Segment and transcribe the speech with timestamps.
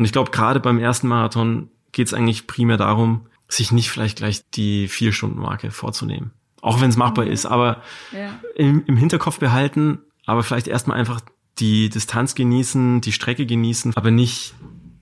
[0.00, 4.16] Und ich glaube, gerade beim ersten Marathon geht es eigentlich primär darum, sich nicht vielleicht
[4.16, 6.30] gleich die Vier-Stunden-Marke vorzunehmen.
[6.62, 7.32] Auch wenn es machbar mhm.
[7.32, 8.30] ist, aber ja.
[8.56, 11.20] im, im Hinterkopf behalten, aber vielleicht erstmal einfach
[11.58, 14.54] die Distanz genießen, die Strecke genießen, aber nicht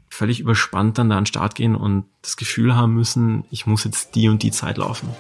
[0.09, 3.85] völlig überspannt dann da an den Start gehen und das Gefühl haben müssen, ich muss
[3.85, 5.11] jetzt die und die Zeit laufen.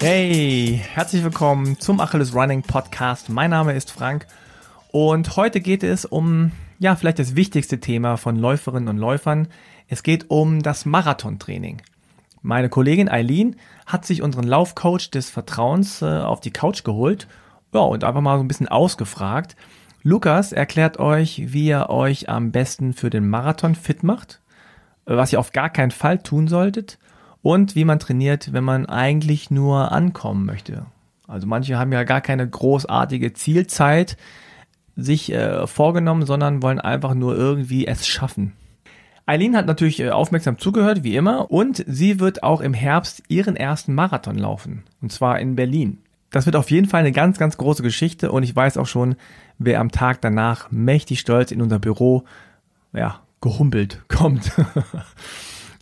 [0.00, 3.30] Hey, herzlich willkommen zum Achilles Running Podcast.
[3.30, 4.28] Mein Name ist Frank
[4.92, 9.48] und heute geht es um, ja, vielleicht das wichtigste Thema von Läuferinnen und Läufern.
[9.88, 11.82] Es geht um das Marathontraining.
[12.42, 17.26] Meine Kollegin Eileen hat sich unseren Laufcoach des Vertrauens äh, auf die Couch geholt
[17.74, 19.56] ja, und einfach mal so ein bisschen ausgefragt.
[20.04, 24.40] Lukas erklärt euch, wie ihr euch am besten für den Marathon fit macht,
[25.06, 27.00] was ihr auf gar keinen Fall tun solltet
[27.42, 30.86] und wie man trainiert, wenn man eigentlich nur ankommen möchte.
[31.26, 34.16] Also manche haben ja gar keine großartige Zielzeit
[34.96, 38.54] sich äh, vorgenommen, sondern wollen einfach nur irgendwie es schaffen.
[39.26, 43.56] Eileen hat natürlich äh, aufmerksam zugehört, wie immer, und sie wird auch im Herbst ihren
[43.56, 45.98] ersten Marathon laufen, und zwar in Berlin.
[46.30, 49.16] Das wird auf jeden Fall eine ganz, ganz große Geschichte und ich weiß auch schon,
[49.58, 52.24] wer am Tag danach mächtig stolz in unser Büro,
[52.92, 54.50] ja, gehumpelt kommt.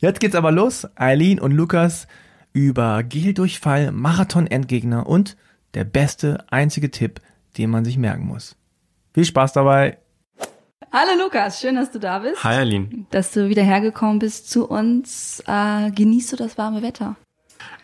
[0.07, 0.87] Jetzt geht's aber los.
[0.95, 2.07] Eileen und Lukas
[2.53, 5.37] über Geldurchfall, Marathon-Endgegner und
[5.75, 7.21] der beste, einzige Tipp,
[7.59, 8.55] den man sich merken muss.
[9.15, 9.99] Viel Spaß dabei.
[10.93, 12.45] Hallo Lukas, schön, dass du da bist.
[12.45, 13.09] Hi Eileen.
[13.11, 15.43] Dass du wieder hergekommen bist zu uns.
[15.45, 17.17] Äh, genießt du das warme Wetter?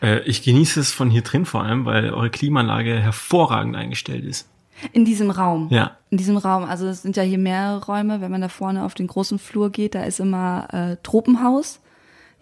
[0.01, 4.49] Äh, ich genieße es von hier drin vor allem, weil eure Klimaanlage hervorragend eingestellt ist.
[4.93, 5.67] In diesem Raum.
[5.73, 5.97] Ja.
[6.11, 6.63] In diesem Raum.
[6.63, 8.21] Also es sind ja hier mehrere Räume.
[8.21, 11.81] Wenn man da vorne auf den großen Flur geht, da ist immer äh, Tropenhaus.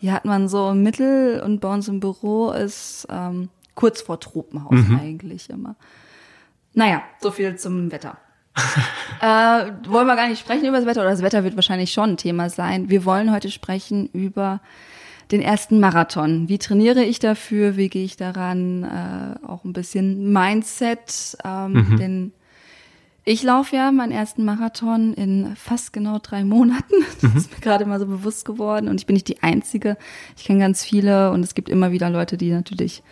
[0.00, 4.72] Hier hat man so Mittel und bei uns im Büro ist ähm, kurz vor Tropenhaus
[4.72, 4.98] mhm.
[4.98, 5.76] eigentlich immer.
[6.72, 8.16] Naja, so viel zum Wetter.
[9.20, 12.10] äh, wollen wir gar nicht sprechen über das Wetter oder das Wetter wird wahrscheinlich schon
[12.10, 12.88] ein Thema sein.
[12.88, 14.60] Wir wollen heute sprechen über
[15.30, 16.48] den ersten Marathon.
[16.48, 17.76] Wie trainiere ich dafür?
[17.76, 18.84] Wie gehe ich daran?
[18.84, 21.96] Äh, auch ein bisschen Mindset, ähm, mhm.
[21.98, 22.32] denn
[23.30, 26.94] ich laufe ja meinen ersten Marathon in fast genau drei Monaten.
[27.20, 27.36] Das mhm.
[27.38, 28.88] ist mir gerade mal so bewusst geworden.
[28.88, 29.96] Und ich bin nicht die Einzige.
[30.36, 33.02] Ich kenne ganz viele und es gibt immer wieder Leute, die natürlich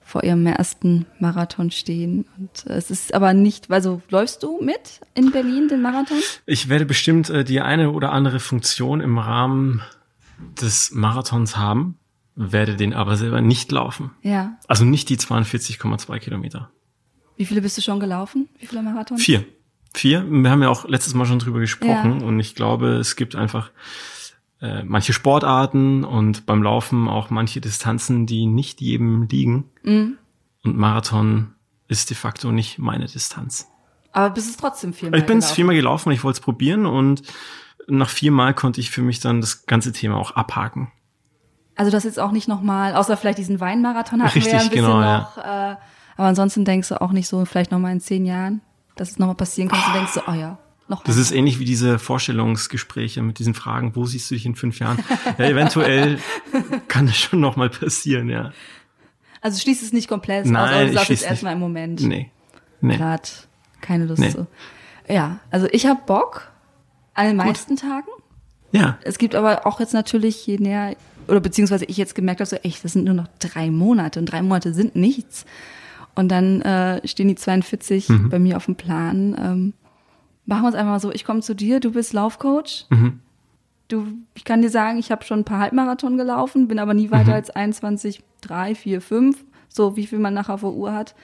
[0.00, 2.26] vor ihrem ersten Marathon stehen.
[2.38, 6.18] Und es ist aber nicht, also läufst du mit in Berlin den Marathon?
[6.46, 9.82] Ich werde bestimmt äh, die eine oder andere Funktion im Rahmen
[10.62, 11.98] des Marathons haben,
[12.36, 14.12] werde den aber selber nicht laufen.
[14.22, 14.56] Ja.
[14.68, 16.70] Also nicht die 42,2 Kilometer.
[17.36, 18.48] Wie viele bist du schon gelaufen?
[18.58, 19.22] Wie viele Marathons?
[19.22, 19.44] Vier.
[19.96, 20.26] Vier.
[20.28, 22.26] Wir haben ja auch letztes Mal schon drüber gesprochen ja.
[22.26, 23.70] und ich glaube, es gibt einfach
[24.60, 29.70] äh, manche Sportarten und beim Laufen auch manche Distanzen, die nicht jedem liegen.
[29.84, 30.18] Mhm.
[30.64, 31.54] Und Marathon
[31.88, 33.68] ist de facto nicht meine Distanz.
[34.12, 36.84] Aber bist es trotzdem viermal Ich bin es viermal gelaufen und ich wollte es probieren
[36.84, 37.22] und
[37.88, 40.92] nach viermal konnte ich für mich dann das ganze Thema auch abhaken.
[41.74, 44.84] Also das jetzt auch nicht nochmal, außer vielleicht diesen Weinmarathon hatten Richtig, wir ein bisschen
[44.84, 45.36] genau, noch.
[45.38, 45.72] Ja.
[45.72, 45.76] Äh,
[46.16, 48.60] aber ansonsten denkst du auch nicht so, vielleicht nochmal in zehn Jahren?
[48.96, 49.80] Dass es nochmal passieren kann.
[49.86, 50.58] Du denkst so, oh ja,
[50.88, 51.04] noch.
[51.04, 54.78] Das ist ähnlich wie diese Vorstellungsgespräche mit diesen Fragen, wo siehst du dich in fünf
[54.78, 54.98] Jahren?
[55.38, 56.18] Ja, eventuell
[56.88, 58.52] kann es schon nochmal passieren, ja.
[59.40, 62.00] Also schließt es nicht komplett Nein, aus, aber du sagst es erstmal im Moment.
[62.00, 62.30] Nee.
[62.80, 62.96] nee.
[62.96, 63.28] Gerade
[63.80, 64.30] keine Lust nee.
[64.30, 64.46] zu.
[65.08, 66.50] Ja, also ich habe Bock
[67.14, 67.80] an den meisten Gut.
[67.80, 68.08] Tagen.
[68.72, 68.98] Ja.
[69.02, 70.96] Es gibt aber auch jetzt natürlich, je näher,
[71.28, 74.26] oder beziehungsweise ich jetzt gemerkt habe, so echt, das sind nur noch drei Monate und
[74.26, 75.46] drei Monate sind nichts.
[76.16, 78.30] Und dann äh, stehen die 42 mhm.
[78.30, 79.36] bei mir auf dem Plan.
[79.38, 79.74] Ähm,
[80.46, 82.86] machen wir es einfach mal so, ich komme zu dir, du bist Laufcoach.
[82.88, 83.20] Mhm.
[83.88, 87.10] Du, ich kann dir sagen, ich habe schon ein paar Halbmarathon gelaufen, bin aber nie
[87.10, 87.34] weiter mhm.
[87.34, 91.14] als 21, 3, 4, 5, so wie viel man nachher der Uhr hat.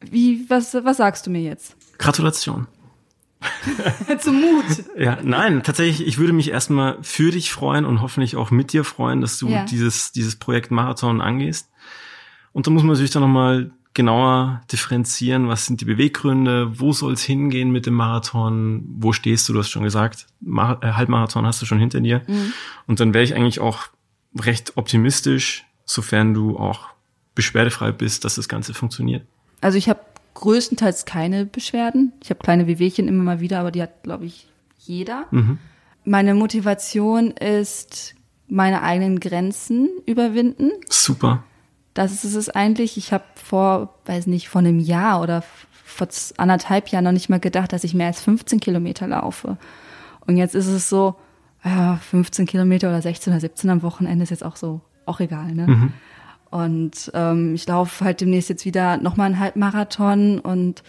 [0.00, 1.76] Wie, was, was sagst du mir jetzt?
[1.96, 2.66] Gratulation.
[4.18, 4.64] Zum Mut.
[4.96, 8.84] Ja, nein, tatsächlich, ich würde mich erstmal für dich freuen und hoffentlich auch mit dir
[8.84, 9.64] freuen, dass du ja.
[9.64, 11.70] dieses, dieses Projekt Marathon angehst.
[12.52, 17.12] Und da muss man natürlich dann nochmal genauer differenzieren, was sind die Beweggründe, wo soll
[17.12, 21.46] es hingehen mit dem Marathon, wo stehst du, du hast schon gesagt, Mar äh, Halbmarathon
[21.46, 22.22] hast du schon hinter dir.
[22.26, 22.52] Mhm.
[22.86, 23.88] Und dann wäre ich eigentlich auch
[24.38, 26.88] recht optimistisch, sofern du auch
[27.34, 29.26] beschwerdefrei bist, dass das Ganze funktioniert.
[29.60, 30.00] Also ich habe
[30.34, 32.12] größtenteils keine Beschwerden.
[32.22, 34.46] Ich habe kleine Wehwehchen immer mal wieder, aber die hat, glaube ich,
[34.78, 35.26] jeder.
[35.30, 35.58] Mhm.
[36.04, 38.14] Meine Motivation ist,
[38.48, 40.72] meine eigenen Grenzen überwinden.
[40.88, 41.44] Super.
[41.94, 42.96] Das ist es eigentlich.
[42.96, 45.42] Ich habe vor, weiß nicht, vor einem Jahr oder
[45.84, 46.08] vor
[46.38, 49.58] anderthalb Jahren noch nicht mal gedacht, dass ich mehr als 15 Kilometer laufe.
[50.26, 51.16] Und jetzt ist es so,
[51.64, 55.52] ja, 15 Kilometer oder 16 oder 17 am Wochenende ist jetzt auch so, auch egal,
[55.52, 55.66] ne?
[55.66, 55.92] Mhm.
[56.50, 60.82] Und ähm, ich laufe halt demnächst jetzt wieder nochmal einen Halbmarathon und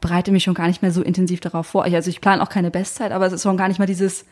[0.00, 1.84] bereite mich schon gar nicht mehr so intensiv darauf vor.
[1.84, 4.24] Also ich plane auch keine Bestzeit, aber es ist schon gar nicht mal dieses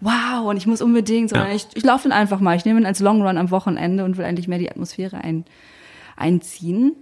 [0.00, 1.54] Wow und ich muss unbedingt, sondern ja.
[1.54, 2.56] ich, ich laufe den einfach mal.
[2.56, 5.44] Ich nehme ihn als Long Run am Wochenende und will eigentlich mehr die Atmosphäre ein,
[6.16, 6.94] einziehen.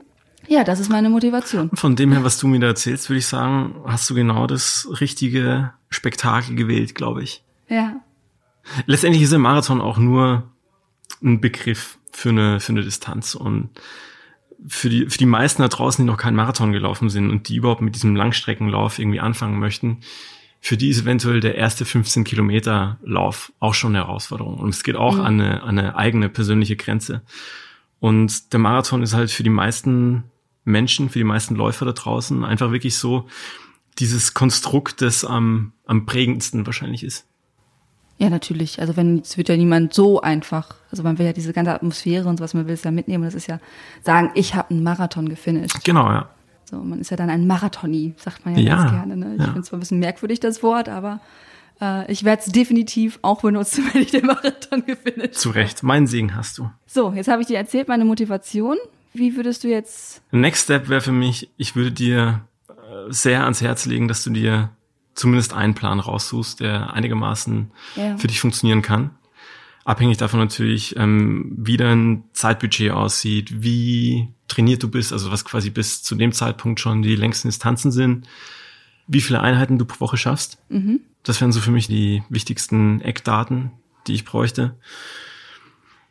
[0.49, 1.71] Ja, das ist meine Motivation.
[1.75, 4.89] Von dem her, was du mir da erzählst, würde ich sagen, hast du genau das
[5.01, 7.45] richtige Spektakel gewählt, glaube ich.
[7.69, 7.97] Ja.
[8.87, 10.45] Letztendlich ist der Marathon auch nur
[11.23, 13.71] ein Begriff für eine, für eine Distanz und
[14.67, 17.57] für die, für die meisten da draußen, die noch keinen Marathon gelaufen sind und die
[17.57, 19.99] überhaupt mit diesem Langstreckenlauf irgendwie anfangen möchten,
[20.65, 24.59] für die ist eventuell der erste 15 Kilometer Lauf auch schon eine Herausforderung.
[24.59, 25.21] Und es geht auch mhm.
[25.21, 27.23] an, eine, an eine eigene persönliche Grenze.
[27.99, 30.23] Und der Marathon ist halt für die meisten
[30.65, 33.27] Menschen, für die meisten Läufer da draußen einfach wirklich so
[33.99, 37.27] dieses Konstrukt, das am, am prägendsten wahrscheinlich ist.
[38.19, 38.81] Ja, natürlich.
[38.81, 42.29] Also wenn, es wird ja niemand so einfach, also man will ja diese ganze Atmosphäre
[42.29, 43.25] und sowas, man will es ja mitnehmen.
[43.25, 43.59] Das ist ja
[44.05, 45.83] sagen, ich habe einen Marathon gefinisht.
[45.83, 46.31] Genau, ja.
[46.73, 49.17] So, man ist ja dann ein Marathoni, sagt man ja, ja ganz gerne.
[49.19, 49.35] Ne?
[49.35, 49.53] Ich ja.
[49.53, 51.21] finde zwar ein bisschen merkwürdig das Wort, aber
[51.83, 56.07] äh, ich werde es definitiv auch benutzen, wenn ich den Marathon gefinisht Zu Recht, mein
[56.07, 56.71] Segen hast du.
[56.87, 58.79] So, jetzt habe ich dir erzählt, meine Motivation.
[59.13, 60.23] Wie würdest du jetzt?
[60.33, 62.41] Next Step wäre für mich, ich würde dir
[62.71, 64.71] äh, sehr ans Herz legen, dass du dir
[65.13, 68.17] zumindest einen Plan raussuchst, der einigermaßen ja.
[68.17, 69.11] für dich funktionieren kann.
[69.85, 75.71] Abhängig davon natürlich, ähm, wie dein Zeitbudget aussieht, wie trainiert du bist, also was quasi
[75.71, 78.29] bis zu dem Zeitpunkt schon die längsten Distanzen sind,
[79.07, 80.59] wie viele Einheiten du pro Woche schaffst.
[80.69, 81.01] Mhm.
[81.23, 83.73] Das wären so für mich die wichtigsten Eckdaten,
[84.07, 84.77] die ich bräuchte.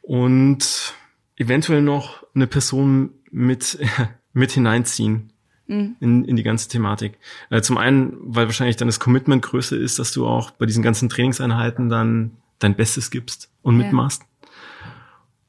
[0.01, 0.93] Und
[1.35, 3.77] eventuell noch eine Person mit,
[4.33, 5.31] mit hineinziehen,
[5.67, 5.95] mhm.
[5.99, 7.17] in, in die ganze Thematik.
[7.49, 10.83] Äh, zum einen, weil wahrscheinlich dann das Commitment größer ist, dass du auch bei diesen
[10.83, 13.83] ganzen Trainingseinheiten dann dein Bestes gibst und ja.
[13.83, 14.23] mitmachst.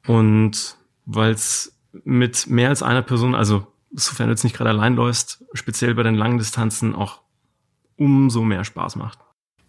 [0.07, 1.73] Und weil es
[2.05, 6.03] mit mehr als einer Person, also sofern du jetzt nicht gerade allein läufst, speziell bei
[6.03, 7.21] den langen Distanzen auch
[7.97, 9.19] umso mehr Spaß macht.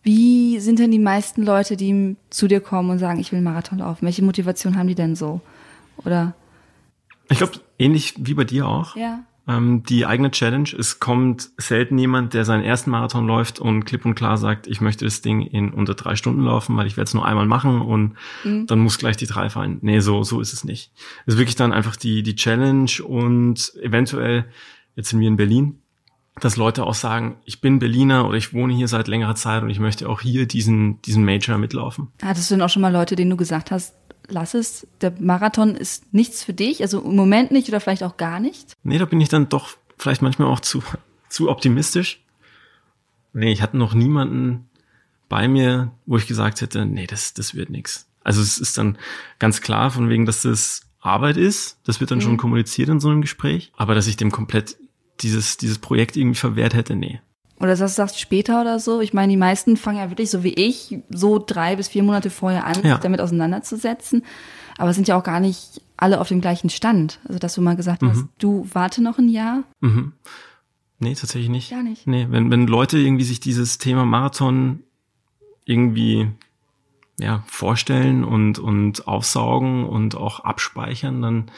[0.01, 3.45] Wie sind denn die meisten Leute, die zu dir kommen und sagen, ich will einen
[3.45, 4.05] Marathon laufen?
[4.05, 5.41] Welche Motivation haben die denn so?
[5.97, 6.33] Oder?
[7.29, 8.95] Ich glaube, ähnlich wie bei dir auch.
[8.95, 10.69] Ja ähm, die eigene Challenge.
[10.77, 14.81] Es kommt selten jemand, der seinen ersten Marathon läuft und klipp und klar sagt, ich
[14.81, 17.81] möchte das Ding in unter drei Stunden laufen, weil ich werde es nur einmal machen
[17.81, 18.67] und mhm.
[18.67, 19.79] dann muss gleich die drei fallen.
[19.81, 20.91] Nee, so, so ist es nicht.
[21.25, 24.45] Es ist wirklich dann einfach die, die Challenge und eventuell,
[24.95, 25.79] jetzt sind wir in Berlin,
[26.39, 29.69] dass Leute auch sagen, ich bin Berliner oder ich wohne hier seit längerer Zeit und
[29.69, 32.07] ich möchte auch hier diesen, diesen Major mitlaufen.
[32.23, 33.93] Hattest du denn auch schon mal Leute, denen du gesagt hast,
[34.27, 38.17] lass es, der Marathon ist nichts für dich, also im Moment nicht oder vielleicht auch
[38.17, 38.73] gar nicht?
[38.83, 40.83] Nee, da bin ich dann doch vielleicht manchmal auch zu,
[41.29, 42.21] zu optimistisch.
[43.33, 44.69] Nee, ich hatte noch niemanden
[45.29, 48.07] bei mir, wo ich gesagt hätte, nee, das, das wird nix.
[48.23, 48.97] Also es ist dann
[49.39, 52.23] ganz klar, von wegen, dass das Arbeit ist, das wird dann mhm.
[52.23, 54.77] schon kommuniziert in so einem Gespräch, aber dass ich dem komplett
[55.21, 57.19] dieses, dieses Projekt irgendwie verwehrt hätte, nee.
[57.63, 58.99] Oder das sagst später oder so.
[58.99, 62.29] Ich meine, die meisten fangen ja wirklich so wie ich, so drei bis vier Monate
[62.29, 62.95] vorher an, ja.
[62.95, 64.25] sich damit auseinanderzusetzen.
[64.77, 67.21] Aber es sind ja auch gar nicht alle auf dem gleichen Stand.
[67.25, 68.09] Also, dass du mal gesagt mhm.
[68.09, 69.63] hast, du warte noch ein Jahr.
[69.79, 70.11] Mhm.
[70.99, 71.71] Nee, tatsächlich nicht.
[71.71, 72.05] Gar nicht.
[72.05, 74.83] Nee, wenn, wenn Leute irgendwie sich dieses Thema Marathon
[75.63, 76.27] irgendwie
[77.17, 81.51] ja, vorstellen und, und aufsaugen und auch abspeichern, dann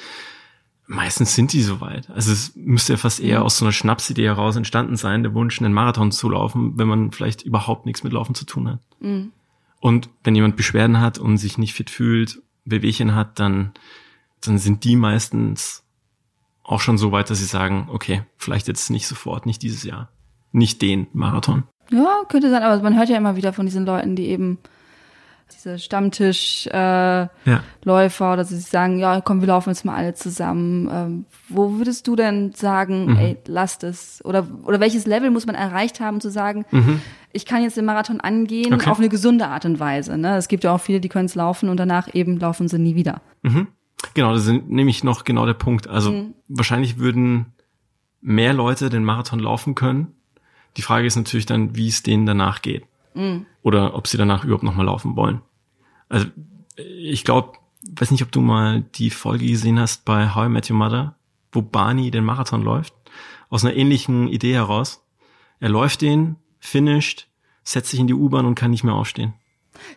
[0.88, 2.10] Meistens sind die soweit.
[2.12, 3.46] Also es müsste ja fast eher mhm.
[3.46, 7.12] aus so einer Schnapsidee heraus entstanden sein, der Wunsch, einen Marathon zu laufen, wenn man
[7.12, 8.80] vielleicht überhaupt nichts mit Laufen zu tun hat.
[9.00, 9.32] Mhm.
[9.80, 13.72] Und wenn jemand Beschwerden hat und sich nicht fit fühlt, Bewegchen hat, dann,
[14.42, 15.84] dann sind die meistens
[16.64, 20.10] auch schon so weit, dass sie sagen, okay, vielleicht jetzt nicht sofort, nicht dieses Jahr,
[20.52, 21.64] nicht den Marathon.
[21.92, 24.58] Ja, könnte sein, aber man hört ja immer wieder von diesen Leuten, die eben
[25.54, 28.34] diese Stammtischläufer äh, ja.
[28.34, 30.90] Oder sie sagen, ja, komm, wir laufen jetzt mal alle zusammen.
[30.92, 33.18] Ähm, wo würdest du denn sagen, mhm.
[33.18, 34.24] ey, lasst es?
[34.26, 37.02] Oder, oder welches Level muss man erreicht haben, zu sagen, mhm.
[37.32, 38.90] ich kann jetzt den Marathon angehen okay.
[38.90, 40.18] auf eine gesunde Art und Weise.
[40.18, 40.36] Ne?
[40.36, 42.96] Es gibt ja auch viele, die können es laufen und danach eben laufen sie nie
[42.96, 43.22] wieder.
[43.44, 43.68] Mhm.
[44.14, 45.88] Genau, das ist nämlich noch genau der Punkt.
[45.88, 46.34] Also mhm.
[46.48, 47.54] wahrscheinlich würden
[48.22, 50.14] mehr Leute den Marathon laufen können.
[50.78, 52.84] Die Frage ist natürlich dann, wie es denen danach geht.
[53.16, 53.46] Mhm.
[53.64, 55.42] Oder ob sie danach überhaupt nochmal laufen wollen.
[56.10, 56.28] Also
[56.78, 57.54] ich glaube,
[57.90, 61.16] weiß nicht, ob du mal die Folge gesehen hast bei How I Met Your Mother,
[61.52, 62.94] wo Barney den Marathon läuft.
[63.50, 65.04] Aus einer ähnlichen Idee heraus.
[65.60, 67.28] Er läuft den, finisht,
[67.64, 69.34] setzt sich in die U-Bahn und kann nicht mehr aufstehen.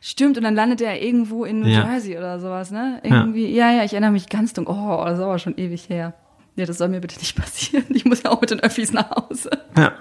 [0.00, 1.88] Stimmt, und dann landet er irgendwo in New ja.
[1.88, 3.00] Jersey oder sowas, ne?
[3.04, 3.70] Irgendwie, ja.
[3.70, 4.74] ja, ja, ich erinnere mich ganz dunkel.
[4.74, 6.14] Oh, das ist aber schon ewig her.
[6.56, 7.86] Ja, das soll mir bitte nicht passieren.
[7.90, 9.50] Ich muss ja auch mit den Öffis nach Hause.
[9.76, 9.92] Ja.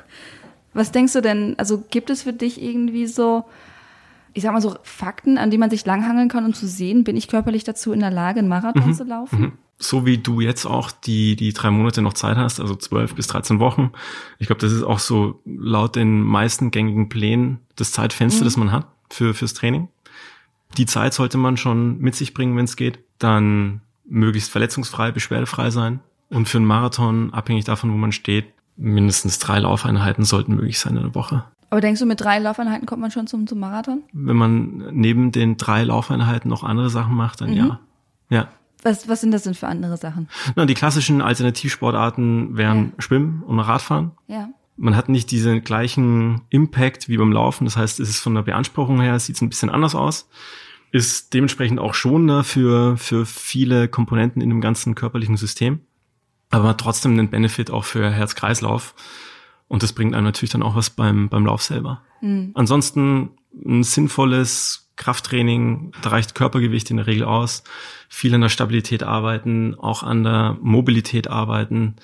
[0.78, 3.46] Was denkst du denn, also gibt es für dich irgendwie so,
[4.34, 7.18] ich sag mal so, Fakten, an die man sich langhangeln kann, um zu sehen, bin
[7.18, 8.94] ich körperlich dazu in der Lage, einen Marathon mhm.
[8.94, 9.42] zu laufen?
[9.42, 9.52] Mhm.
[9.80, 13.26] So wie du jetzt auch die, die drei Monate noch Zeit hast, also zwölf bis
[13.26, 13.92] 13 Wochen.
[14.38, 18.46] Ich glaube, das ist auch so laut den meisten gängigen Plänen das Zeitfenster, mhm.
[18.46, 19.88] das man hat für, fürs Training.
[20.78, 23.00] Die Zeit sollte man schon mit sich bringen, wenn es geht.
[23.18, 26.02] Dann möglichst verletzungsfrei, beschwerdefrei sein.
[26.30, 28.46] Und für einen Marathon, abhängig davon, wo man steht,
[28.78, 31.44] mindestens drei Laufeinheiten sollten möglich sein in der Woche.
[31.70, 34.04] Aber denkst du, mit drei Laufeinheiten kommt man schon zum, zum Marathon?
[34.14, 37.58] Wenn man neben den drei Laufeinheiten noch andere Sachen macht, dann mhm.
[37.58, 37.80] ja.
[38.30, 38.48] Ja.
[38.84, 40.30] Was, was sind das denn für andere Sachen?
[40.56, 43.02] Na, die klassischen Alternativsportarten wären ja.
[43.02, 44.12] Schwimmen und Radfahren.
[44.28, 44.50] Ja.
[44.78, 47.66] Man hat nicht diesen gleichen Impact wie beim Laufen.
[47.66, 50.30] Das heißt, es ist von der Beanspruchung her, sieht es ein bisschen anders aus.
[50.92, 55.82] Ist dementsprechend auch schonender für, für viele Komponenten in dem ganzen körperlichen System.
[56.50, 58.96] Aber trotzdem einen Benefit auch für Herz-Kreislauf.
[59.68, 62.02] Und das bringt einem natürlich dann auch was beim, beim Lauf selber.
[62.22, 62.52] Mhm.
[62.54, 63.32] Ansonsten
[63.66, 67.64] ein sinnvolles Krafttraining, da reicht Körpergewicht in der Regel aus.
[68.10, 71.96] Viel an der Stabilität arbeiten, auch an der Mobilität arbeiten.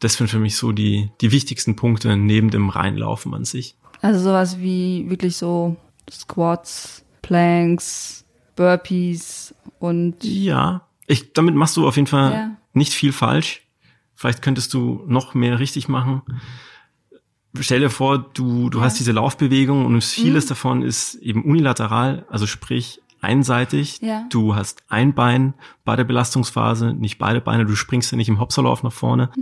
[0.00, 3.76] Das sind für mich so die, die wichtigsten Punkte neben dem Reinlaufen an sich.
[4.02, 5.76] Also sowas wie wirklich so
[6.10, 8.24] Squats, Planks,
[8.56, 10.22] Burpees und.
[10.22, 12.56] Ja, ich, damit machst du auf jeden Fall ja.
[12.74, 13.63] nicht viel falsch.
[14.24, 16.22] Vielleicht könntest du noch mehr richtig machen
[17.60, 18.84] stell dir vor, du, du ja.
[18.84, 20.48] hast diese Laufbewegung und vieles mhm.
[20.48, 24.00] davon ist eben unilateral, also sprich einseitig.
[24.02, 24.26] Ja.
[24.28, 25.54] Du hast ein Bein
[25.84, 29.30] bei der Belastungsphase, nicht beide Beine, du springst ja nicht im Hopserlauf nach vorne.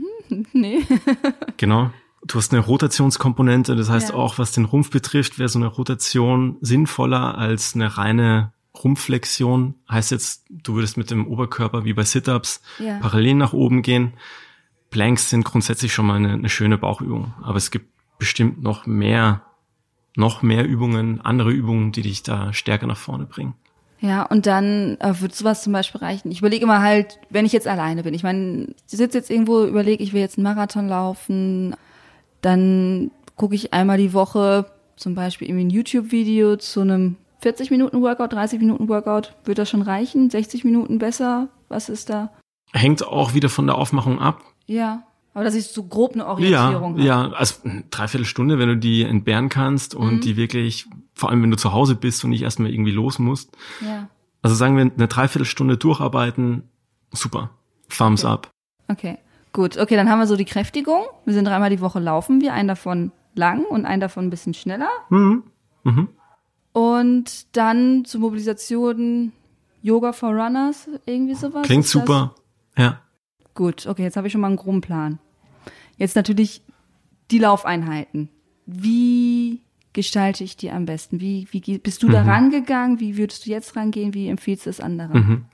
[0.54, 0.78] Nee.
[1.58, 1.90] genau.
[2.26, 4.14] Du hast eine Rotationskomponente, das heißt ja.
[4.14, 9.74] auch, was den Rumpf betrifft, wäre so eine Rotation sinnvoller als eine reine Rumpfflexion.
[9.90, 12.98] Heißt jetzt, du würdest mit dem Oberkörper wie bei Sit-Ups ja.
[13.00, 14.14] parallel nach oben gehen.
[14.92, 17.87] Planks sind grundsätzlich schon mal eine, eine schöne Bauchübung, aber es gibt
[18.18, 19.42] bestimmt noch mehr,
[20.14, 23.54] noch mehr Übungen, andere Übungen, die dich da stärker nach vorne bringen.
[24.00, 26.30] Ja, und dann äh, wird sowas zum Beispiel reichen.
[26.30, 28.14] Ich überlege immer halt, wenn ich jetzt alleine bin.
[28.14, 31.75] Ich meine, ich sitze jetzt irgendwo, überlege, ich will jetzt einen Marathon laufen,
[32.40, 38.02] dann gucke ich einmal die Woche zum Beispiel irgendwie ein YouTube-Video zu einem 40 Minuten
[38.02, 39.34] Workout, 30 Minuten Workout.
[39.44, 40.30] Wird das schon reichen?
[40.30, 41.49] 60 Minuten besser?
[41.68, 42.30] Was ist da?
[42.72, 44.42] Hängt auch wieder von der Aufmachung ab.
[44.66, 45.04] Ja.
[45.35, 47.31] Aber dass ich so grob eine Orientierung ja, habe.
[47.31, 47.54] Ja, also
[47.90, 50.21] dreiviertel Stunde, wenn du die entbehren kannst und mhm.
[50.21, 53.50] die wirklich, vor allem wenn du zu Hause bist und nicht erstmal irgendwie los musst.
[53.81, 54.09] Ja.
[54.42, 56.64] Also sagen wir eine Dreiviertelstunde durcharbeiten,
[57.12, 57.50] super.
[57.88, 58.33] Thumbs okay.
[58.33, 58.50] up.
[58.88, 59.19] Okay,
[59.52, 59.78] gut.
[59.78, 61.02] Okay, dann haben wir so die Kräftigung.
[61.25, 64.52] Wir sind dreimal die Woche laufen wir, einen davon lang und einen davon ein bisschen
[64.52, 64.90] schneller.
[65.09, 65.45] Mhm.
[65.85, 66.09] Mhm.
[66.73, 69.33] Und dann zur Mobilisation
[69.83, 71.62] Yoga for Runners, irgendwie sowas.
[71.62, 72.35] Klingt super,
[72.76, 73.00] ja.
[73.54, 75.18] Gut, okay, jetzt habe ich schon mal einen groben Plan.
[75.97, 76.62] Jetzt natürlich
[77.30, 78.28] die Laufeinheiten.
[78.66, 79.61] Wie
[79.92, 81.21] gestalte ich die am besten?
[81.21, 82.12] Wie, wie bist du mhm.
[82.12, 83.00] da rangegangen?
[83.00, 84.14] Wie würdest du jetzt rangehen?
[84.14, 85.12] Wie empfiehlst du es anderen?
[85.12, 85.44] Mhm.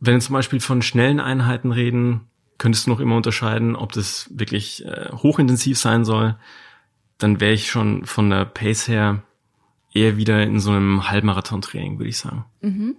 [0.00, 2.22] Wenn wir zum Beispiel von schnellen Einheiten reden,
[2.58, 6.36] könntest du noch immer unterscheiden, ob das wirklich äh, hochintensiv sein soll.
[7.18, 9.22] Dann wäre ich schon von der Pace her
[9.92, 12.44] eher wieder in so einem Halbmarathon-Training, würde ich sagen.
[12.60, 12.96] Mhm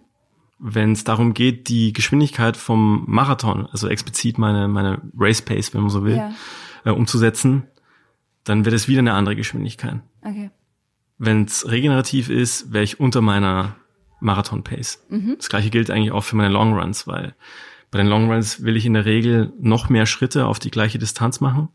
[0.60, 5.82] wenn es darum geht, die Geschwindigkeit vom Marathon, also explizit meine, meine Race Pace, wenn
[5.82, 6.34] man so will, ja.
[6.84, 7.68] äh, umzusetzen,
[8.44, 10.00] dann wird es wieder eine andere Geschwindigkeit.
[10.22, 10.50] Okay.
[11.18, 13.76] Wenn es regenerativ ist, wäre ich unter meiner
[14.20, 15.06] Marathon Pace.
[15.10, 15.36] Mhm.
[15.38, 17.36] Das gleiche gilt eigentlich auch für meine Long Runs, weil
[17.92, 20.98] bei den Long Runs will ich in der Regel noch mehr Schritte auf die gleiche
[20.98, 21.70] Distanz machen,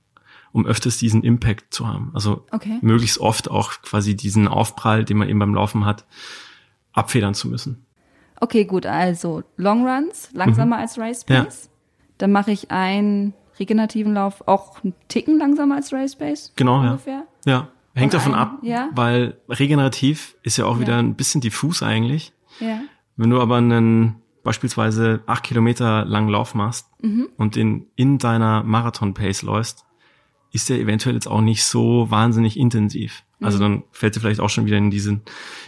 [0.50, 2.10] um öfters diesen Impact zu haben.
[2.14, 2.78] Also okay.
[2.82, 6.04] möglichst oft auch quasi diesen Aufprall, den man eben beim Laufen hat,
[6.92, 7.86] abfedern zu müssen.
[8.42, 10.82] Okay, gut, also Long Runs, langsamer mhm.
[10.82, 11.64] als Race Pace.
[11.66, 11.70] Ja.
[12.18, 16.52] Dann mache ich einen regenerativen Lauf auch einen Ticken langsamer als Race Pace.
[16.56, 17.24] Genau, ungefähr.
[17.46, 17.52] ja.
[17.52, 18.90] Ja, hängt Und davon ein, ab, ja?
[18.96, 22.32] weil regenerativ ist ja auch wieder ein bisschen diffus eigentlich.
[22.58, 22.80] Ja.
[23.16, 27.28] Wenn du aber einen beispielsweise acht Kilometer langen Lauf machst mhm.
[27.36, 29.84] und den in deiner Marathon-Pace läufst,
[30.50, 33.22] ist der eventuell jetzt auch nicht so wahnsinnig intensiv.
[33.40, 33.62] Also mhm.
[33.62, 35.22] dann fällt du vielleicht auch schon wieder in diesen, in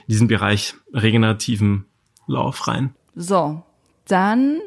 [0.08, 1.84] diesen Bereich regenerativen
[2.26, 2.94] Lauf rein.
[3.14, 3.62] So,
[4.06, 4.60] dann,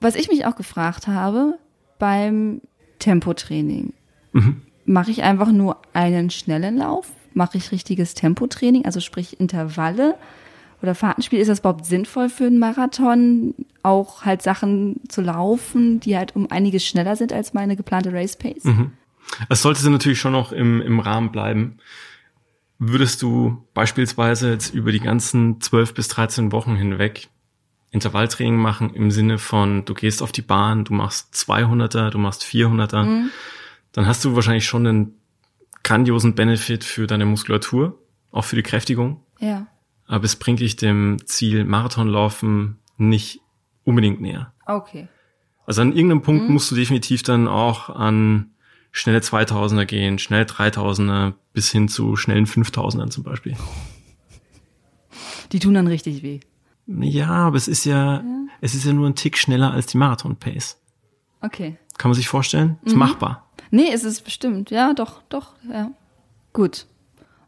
[0.00, 1.58] was ich mich auch gefragt habe,
[1.98, 2.60] beim
[2.98, 3.92] Tempotraining,
[4.32, 4.62] mhm.
[4.84, 7.10] mache ich einfach nur einen schnellen Lauf?
[7.32, 10.16] Mache ich richtiges Tempotraining, also sprich Intervalle
[10.82, 11.38] oder Fahrtenspiel?
[11.38, 16.50] Ist das überhaupt sinnvoll für einen Marathon, auch halt Sachen zu laufen, die halt um
[16.50, 18.64] einiges schneller sind als meine geplante Race Pace?
[18.64, 18.92] Mhm.
[19.48, 21.78] Es sollte natürlich schon noch im, im Rahmen bleiben.
[22.82, 27.28] Würdest du beispielsweise jetzt über die ganzen 12 bis 13 Wochen hinweg
[27.90, 32.42] Intervalltraining machen im Sinne von, du gehst auf die Bahn, du machst 200er, du machst
[32.42, 33.30] 400er, mhm.
[33.92, 35.14] dann hast du wahrscheinlich schon einen
[35.82, 37.98] grandiosen Benefit für deine Muskulatur,
[38.30, 39.24] auch für die Kräftigung.
[39.40, 39.66] Ja.
[40.06, 43.40] aber es bringt dich dem Ziel Marathonlaufen nicht
[43.84, 44.54] unbedingt näher.
[44.66, 45.08] Okay.
[45.66, 46.54] Also an irgendeinem Punkt mhm.
[46.54, 48.52] musst du definitiv dann auch an
[48.92, 53.56] schnelle 2000er gehen, schnell 3000er bis hin zu schnellen 5000ern zum Beispiel.
[55.52, 56.40] Die tun dann richtig weh.
[56.86, 58.22] Ja, aber es ist ja, ja.
[58.60, 60.78] es ist ja nur ein Tick schneller als die Marathon-Pace.
[61.40, 61.78] Okay.
[61.98, 62.78] Kann man sich vorstellen?
[62.84, 63.00] Ist mhm.
[63.00, 63.46] machbar.
[63.70, 64.70] Nee, ist es bestimmt.
[64.70, 65.90] Ja, doch, doch, ja.
[66.52, 66.86] Gut.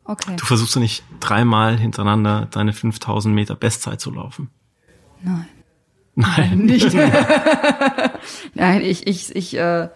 [0.05, 0.37] Okay.
[0.37, 4.51] Du versuchst ja nicht dreimal hintereinander deine 5000 Meter Bestzeit zu laufen.
[5.23, 5.49] Nein.
[6.15, 6.59] Nein.
[6.59, 6.93] Nicht.
[8.55, 9.89] Nein, ich, ich, ich, äh,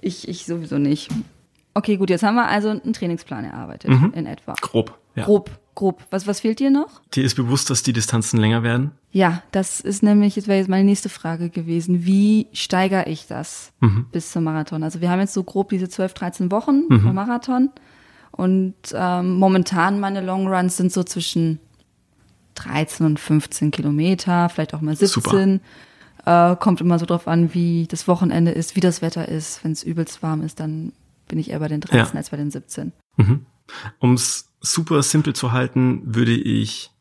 [0.00, 1.10] ich, ich sowieso nicht.
[1.74, 4.12] Okay, gut, jetzt haben wir also einen Trainingsplan erarbeitet, mhm.
[4.14, 4.54] in etwa.
[4.60, 4.98] Grob.
[5.14, 5.24] Ja.
[5.24, 6.02] Grob, grob.
[6.10, 7.00] Was, was fehlt dir noch?
[7.12, 8.92] Dir ist bewusst, dass die Distanzen länger werden?
[9.12, 12.04] Ja, das ist nämlich, jetzt wäre jetzt meine nächste Frage gewesen.
[12.04, 14.06] Wie steigere ich das mhm.
[14.12, 14.82] bis zum Marathon?
[14.82, 17.00] Also wir haben jetzt so grob diese 12, 13 Wochen mhm.
[17.00, 17.70] vom Marathon.
[18.30, 21.58] Und ähm, momentan meine Long Runs sind so zwischen
[22.54, 25.60] 13 und 15 Kilometer, vielleicht auch mal 17.
[26.30, 29.64] Äh, kommt immer so drauf an, wie das Wochenende ist, wie das Wetter ist.
[29.64, 30.92] Wenn es übelst warm ist, dann
[31.26, 32.14] bin ich eher bei den 13 ja.
[32.14, 32.92] als bei den 17.
[33.16, 33.46] Mhm.
[33.98, 36.92] Um es super simpel zu halten, würde ich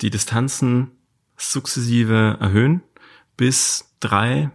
[0.00, 0.92] die Distanzen
[1.36, 2.82] sukzessive erhöhen
[3.36, 4.50] bis drei,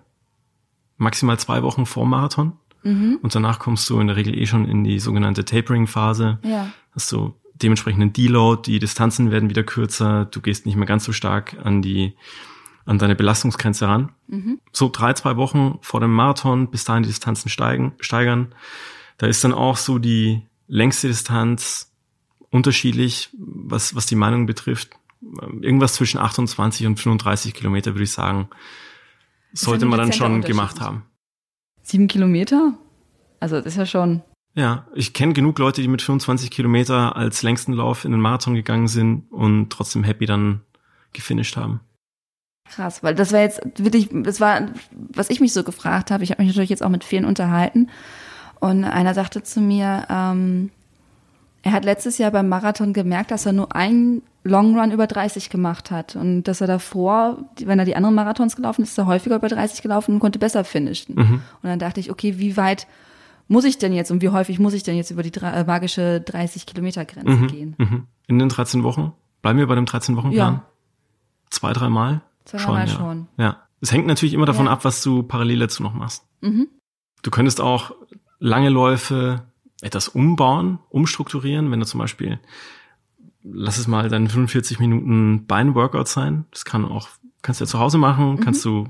[0.95, 2.53] maximal zwei Wochen vor Marathon.
[2.83, 3.19] Mhm.
[3.21, 6.39] Und danach kommst du in der Regel eh schon in die sogenannte Tapering-Phase.
[6.43, 6.71] Ja.
[6.91, 11.11] Hast du dementsprechenden Deload, die Distanzen werden wieder kürzer, du gehst nicht mehr ganz so
[11.11, 12.13] stark an die
[12.85, 14.11] an deine Belastungsgrenze ran.
[14.27, 14.59] Mhm.
[14.71, 18.53] So drei, zwei Wochen vor dem Marathon, bis dahin die Distanzen steigen, steigern.
[19.17, 21.91] Da ist dann auch so die längste Distanz
[22.49, 24.91] unterschiedlich, was, was die Meinung betrifft.
[25.61, 28.49] Irgendwas zwischen 28 und 35 Kilometer, würde ich sagen,
[29.53, 31.05] sollte man dann schon gemacht haben.
[31.81, 32.73] Sieben Kilometer?
[33.39, 34.21] Also das ist ja schon.
[34.55, 38.53] Ja, ich kenne genug Leute, die mit 25 Kilometer als längsten Lauf in den Marathon
[38.53, 40.61] gegangen sind und trotzdem happy dann
[41.11, 41.79] gefinisht haben.
[42.75, 46.23] Krass, weil das war jetzt wirklich, das war, was ich mich so gefragt habe.
[46.23, 47.89] Ich habe mich natürlich jetzt auch mit vielen unterhalten
[48.59, 50.71] und einer sagte zu mir, ähm,
[51.61, 55.49] er hat letztes Jahr beim Marathon gemerkt, dass er nur einen Long Run über 30
[55.49, 59.05] gemacht hat und dass er davor, wenn er die anderen Marathons gelaufen ist, ist er
[59.05, 61.15] häufiger über 30 gelaufen und konnte besser finishen.
[61.15, 61.33] Mhm.
[61.61, 62.87] Und dann dachte ich, okay, wie weit
[63.47, 66.19] muss ich denn jetzt und wie häufig muss ich denn jetzt über die äh, magische
[66.21, 67.47] 30 Kilometer Grenze mhm.
[67.47, 67.75] gehen?
[67.77, 68.07] Mhm.
[68.27, 69.13] In den 13 Wochen?
[69.41, 70.53] Bleiben wir bei dem 13 Wochen Plan?
[70.55, 70.65] Ja.
[71.49, 72.21] Zwei, dreimal?
[72.45, 72.97] Dreimal schon, ja.
[72.97, 73.27] schon.
[73.37, 73.63] Ja.
[73.81, 74.71] Es hängt natürlich immer davon ja.
[74.71, 76.25] ab, was du parallel dazu noch machst.
[76.41, 76.67] Mhm.
[77.21, 77.93] Du könntest auch
[78.39, 79.43] lange Läufe
[79.81, 82.39] etwas umbauen, umstrukturieren, wenn du zum Beispiel,
[83.43, 86.45] lass es mal dann 45 Minuten Beinworkout sein.
[86.51, 87.09] Das kann auch,
[87.41, 88.39] kannst du ja zu Hause machen, mhm.
[88.39, 88.87] kannst du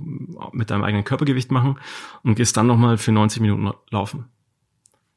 [0.51, 1.79] mit deinem eigenen Körpergewicht machen
[2.23, 4.25] und gehst dann nochmal für 90 Minuten laufen.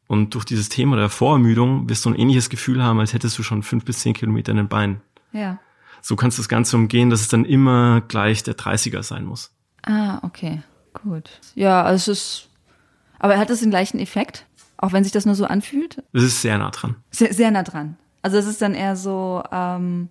[0.09, 3.42] Und durch dieses Thema der Vorermüdung wirst du ein ähnliches Gefühl haben, als hättest du
[3.42, 5.03] schon fünf bis zehn Kilometer in den Beinen.
[5.33, 5.59] Ja.
[6.07, 9.51] So kannst du das Ganze umgehen, dass es dann immer gleich der 30er sein muss.
[9.83, 10.62] Ah, okay.
[11.03, 11.29] Gut.
[11.57, 12.49] Ja, also es ist,
[13.19, 14.47] aber hat das den gleichen Effekt?
[14.77, 16.05] Auch wenn sich das nur so anfühlt?
[16.12, 16.95] Es ist sehr nah dran.
[17.11, 17.97] Sehr, sehr nah dran.
[18.23, 20.09] Also es ist dann eher so, ähm,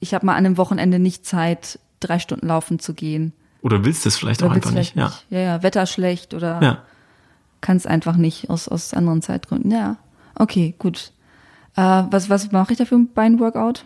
[0.00, 3.32] ich habe mal an einem Wochenende nicht Zeit, drei Stunden laufen zu gehen.
[3.60, 4.96] Oder willst du es vielleicht oder auch einfach nicht?
[4.96, 5.24] nicht?
[5.30, 5.38] Ja.
[5.38, 6.82] ja, ja, Wetter schlecht oder ja.
[7.60, 9.70] kann es einfach nicht aus, aus anderen Zeitgründen.
[9.70, 9.98] Ja,
[10.34, 11.12] okay, gut.
[11.76, 11.80] Äh,
[12.10, 13.84] was was mache ich da für ein Beinworkout?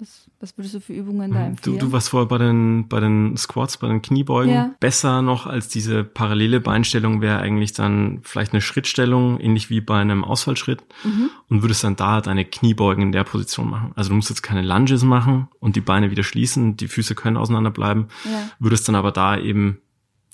[0.00, 1.78] Was, was würdest du für Übungen da empfehlen?
[1.78, 4.54] Du, du warst vorher bei den, bei den Squats, bei den Kniebeugen.
[4.54, 4.70] Ja.
[4.78, 9.98] Besser noch als diese parallele Beinstellung wäre eigentlich dann vielleicht eine Schrittstellung, ähnlich wie bei
[9.98, 10.84] einem Ausfallschritt.
[11.02, 11.30] Mhm.
[11.48, 13.92] Und würdest dann da deine Kniebeugen in der Position machen.
[13.96, 17.36] Also du musst jetzt keine Lunges machen und die Beine wieder schließen, die Füße können
[17.36, 18.06] auseinander bleiben.
[18.24, 18.50] Ja.
[18.60, 19.78] Würdest dann aber da eben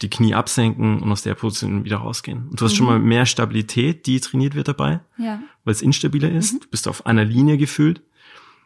[0.03, 2.49] die Knie absenken und aus der Position wieder rausgehen.
[2.51, 2.77] Und du hast mhm.
[2.77, 5.41] schon mal mehr Stabilität, die trainiert wird dabei, ja.
[5.65, 6.55] weil es instabiler ist.
[6.55, 6.61] Mhm.
[6.61, 8.03] Du bist auf einer Linie gefühlt.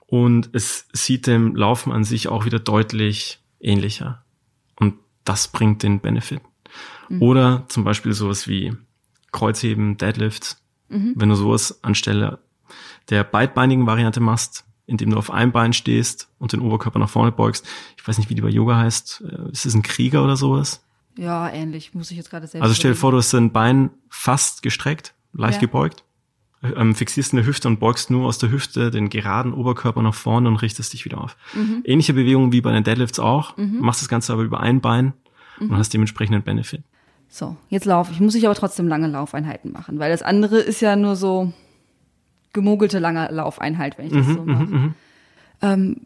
[0.09, 4.25] Und es sieht dem Laufen an sich auch wieder deutlich ähnlicher.
[4.77, 4.95] Und
[5.25, 6.41] das bringt den Benefit.
[7.11, 7.23] Mhm.
[7.23, 8.75] Oder zum Beispiel sowas wie
[9.33, 10.63] Kreuzheben, Deadlifts.
[10.89, 11.13] Mhm.
[11.15, 12.39] Wenn du sowas anstelle
[13.11, 17.33] der beidbeinigen Variante machst, indem du auf einem Bein stehst und den Oberkörper nach vorne
[17.33, 17.67] beugst.
[17.99, 19.25] Ich weiß nicht, wie die bei Yoga heißt.
[19.27, 20.83] Äh, ist es ein Krieger oder sowas?
[21.17, 21.95] Ja, ähnlich.
[21.95, 22.63] Muss ich jetzt gerade selbst.
[22.63, 25.67] Also stell dir vor, du hast dein Bein fast gestreckt, leicht ja.
[25.67, 26.05] gebeugt
[26.63, 30.49] ähm, fixierst eine Hüfte und beugst nur aus der Hüfte den geraden Oberkörper nach vorne
[30.49, 31.37] und richtest dich wieder auf.
[31.55, 31.83] Mhm.
[31.85, 33.57] Ähnliche Bewegungen wie bei den Deadlifts auch.
[33.57, 33.79] Mhm.
[33.81, 35.13] Machst das Ganze aber über ein Bein
[35.61, 35.71] mhm.
[35.71, 36.83] und hast dementsprechend einen Benefit.
[37.29, 38.21] So, jetzt laufe ich.
[38.21, 41.53] Muss ich aber trotzdem lange Laufeinheiten machen, weil das andere ist ja nur so
[42.53, 44.65] gemogelte lange Laufeinheit, wenn ich das mhm, so mache.
[44.65, 44.95] Mhm, mhm.
[45.61, 45.97] Ähm,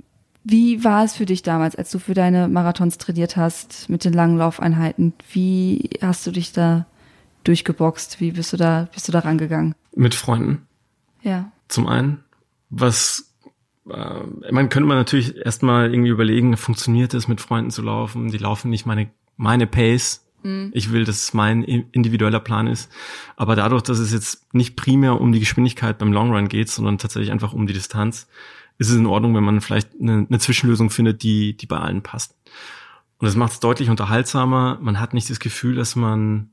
[0.44, 4.12] wie war es für dich damals, als du für deine Marathons trainiert hast mit den
[4.12, 5.14] langen Laufeinheiten?
[5.30, 6.86] Wie hast du dich da
[7.44, 8.20] durchgeboxt?
[8.20, 9.74] Wie bist du da, bist du da rangegangen?
[9.94, 10.66] Mit Freunden.
[11.22, 11.52] Ja.
[11.68, 12.24] Zum einen.
[12.70, 13.32] Was
[13.88, 18.30] äh, man könnte man natürlich erstmal irgendwie überlegen, funktioniert es mit Freunden zu laufen?
[18.30, 20.24] Die laufen nicht meine, meine Pace.
[20.42, 20.70] Mhm.
[20.74, 22.90] Ich will, dass es mein individueller Plan ist.
[23.36, 26.98] Aber dadurch, dass es jetzt nicht primär um die Geschwindigkeit beim Long Run geht, sondern
[26.98, 28.28] tatsächlich einfach um die Distanz,
[28.78, 32.02] ist es in Ordnung, wenn man vielleicht eine, eine Zwischenlösung findet, die, die bei allen
[32.02, 32.34] passt.
[33.18, 34.78] Und das macht es deutlich unterhaltsamer.
[34.80, 36.50] Man hat nicht das Gefühl, dass man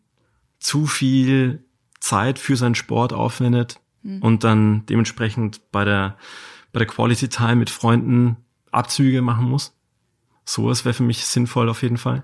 [0.59, 1.63] zu viel
[1.99, 4.21] Zeit für seinen Sport aufwendet mhm.
[4.21, 6.17] und dann dementsprechend bei der,
[6.71, 8.37] bei der Quality Time mit Freunden
[8.71, 9.75] Abzüge machen muss.
[10.45, 12.23] Sowas wäre für mich sinnvoll auf jeden Fall.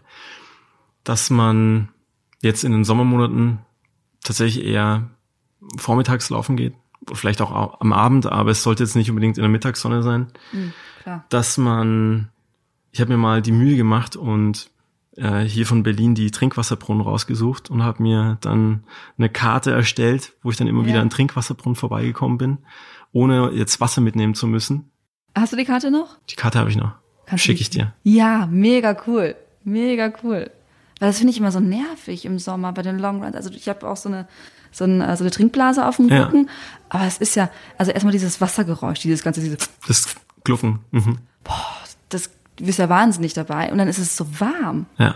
[1.04, 1.90] Dass man
[2.42, 3.60] jetzt in den Sommermonaten
[4.24, 5.10] tatsächlich eher
[5.78, 6.76] vormittags laufen geht,
[7.14, 10.28] vielleicht auch am Abend, aber es sollte jetzt nicht unbedingt in der Mittagssonne sein.
[10.52, 10.74] Mhm,
[11.30, 12.30] dass man,
[12.92, 14.72] ich habe mir mal die Mühe gemacht und
[15.18, 18.84] äh, hier von Berlin die Trinkwasserbrunnen rausgesucht und habe mir dann
[19.18, 20.88] eine Karte erstellt, wo ich dann immer ja.
[20.88, 22.58] wieder an Trinkwasserbrunnen vorbeigekommen bin,
[23.12, 24.92] ohne jetzt Wasser mitnehmen zu müssen.
[25.36, 26.18] Hast du die Karte noch?
[26.30, 26.94] Die Karte habe ich noch.
[27.36, 27.94] Schicke ich dir.
[28.04, 29.36] Ja, mega cool.
[29.64, 30.52] Mega cool.
[31.00, 33.36] Weil das finde ich immer so nervig im Sommer bei den Long Runs.
[33.36, 34.28] Also ich habe auch so eine
[34.72, 36.46] so, ein, so eine Trinkblase auf dem Rücken.
[36.46, 36.52] Ja.
[36.90, 40.80] Aber es ist ja, also erstmal dieses Wassergeräusch, dieses ganze, diese Das Gluffen.
[40.92, 41.20] Mhm.
[41.44, 41.78] Boah,
[42.58, 44.86] du bist ja wahnsinnig dabei und dann ist es so warm.
[44.98, 45.16] Ja.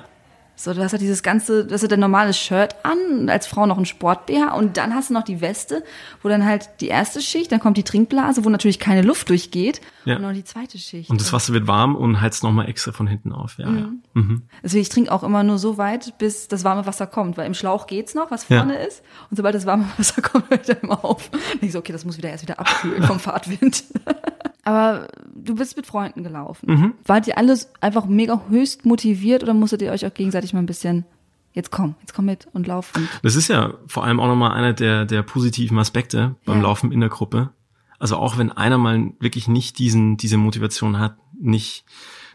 [0.62, 3.66] So, du hast ja dieses ganze, du hast ja dein normales Shirt an, als Frau
[3.66, 5.86] noch ein Sport-BH und dann hast du noch die Weste,
[6.22, 9.80] wo dann halt die erste Schicht, dann kommt die Trinkblase, wo natürlich keine Luft durchgeht
[10.04, 10.18] ja.
[10.18, 11.10] und noch die zweite Schicht.
[11.10, 13.70] Und das Wasser wird warm und heizt nochmal extra von hinten auf, ja.
[13.70, 13.78] Mhm.
[13.78, 14.22] ja.
[14.22, 14.42] Mhm.
[14.62, 17.54] Deswegen, ich trinke auch immer nur so weit, bis das warme Wasser kommt, weil im
[17.54, 18.82] Schlauch geht's noch, was vorne ja.
[18.82, 21.32] ist und sobald das warme Wasser kommt, ich dann immer auf.
[21.54, 23.86] Und ich so, okay, das muss wieder erst wieder abkühlen vom Fahrtwind.
[24.70, 26.72] Aber du bist mit Freunden gelaufen.
[26.72, 26.94] Mhm.
[27.06, 30.68] Wart ihr alles einfach mega höchst motiviert oder musstet ihr euch auch gegenseitig mal ein
[30.68, 31.06] bisschen
[31.54, 32.92] jetzt komm, jetzt komm mit und lauf.
[32.96, 36.64] Und das ist ja vor allem auch nochmal einer der, der positiven Aspekte beim ja.
[36.64, 37.50] Laufen in der Gruppe.
[37.98, 41.84] Also auch wenn einer mal wirklich nicht diesen, diese Motivation hat, nicht,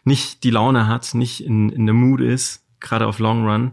[0.04, 3.72] nicht die Laune hat, nicht in, in der Mood ist, gerade auf Long Run,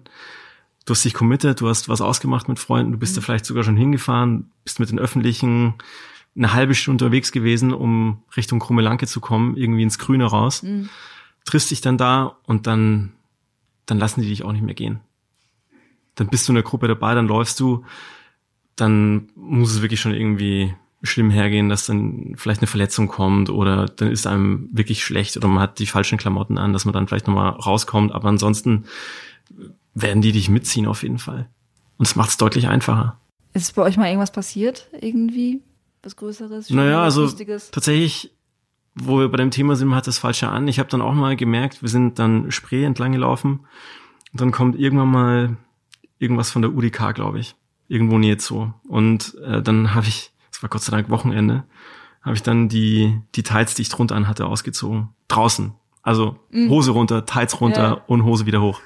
[0.86, 3.15] du hast dich committed, du hast was ausgemacht mit Freunden, du bist mhm.
[3.17, 5.75] da vielleicht sogar schon hingefahren, bist mit den öffentlichen
[6.36, 10.63] eine halbe Stunde unterwegs gewesen, um Richtung Krummelanke zu kommen, irgendwie ins Grüne raus.
[10.63, 10.89] Mhm.
[11.43, 13.12] Triffst dich dann da und dann,
[13.86, 15.00] dann lassen die dich auch nicht mehr gehen.
[16.15, 17.86] Dann bist du in der Gruppe dabei, dann läufst du,
[18.76, 23.88] dann muss es wirklich schon irgendwie schlimm hergehen, dass dann vielleicht eine Verletzung kommt oder
[23.88, 27.08] dann ist einem wirklich schlecht oder man hat die falschen Klamotten an, dass man dann
[27.08, 28.12] vielleicht nochmal rauskommt.
[28.12, 28.86] Aber ansonsten
[29.96, 31.50] werden die dich mitziehen auf jeden Fall.
[31.98, 33.20] Und es macht es deutlich einfacher.
[33.54, 35.62] Ist bei euch mal irgendwas passiert irgendwie?
[36.04, 36.70] was Größeres?
[36.70, 37.72] Naja, also Lustiges?
[37.72, 38.32] tatsächlich,
[38.95, 40.67] wo wir bei dem Thema sind, hat das Falsche an.
[40.67, 43.62] Ich habe dann auch mal gemerkt, wir sind dann Spree entlang gelaufen
[44.32, 45.58] und dann kommt irgendwann mal
[46.19, 47.56] irgendwas von der UDK, glaube ich,
[47.88, 48.73] irgendwo nähe so.
[48.88, 51.63] Und äh, dann habe ich, es war Gott sei Dank Wochenende,
[52.21, 55.10] habe ich dann die die Tights, die ich drunter an hatte, ausgezogen.
[55.27, 55.73] Draußen.
[56.04, 56.69] Also mhm.
[56.69, 58.04] Hose runter, Tights runter ja.
[58.08, 58.82] und Hose wieder hoch.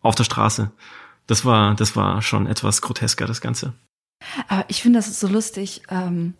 [0.00, 0.72] Auf der Straße.
[1.26, 3.74] Das war, das war schon etwas grotesker, das Ganze.
[4.48, 5.82] Aber ich finde, das so lustig.
[5.88, 6.34] Ähm,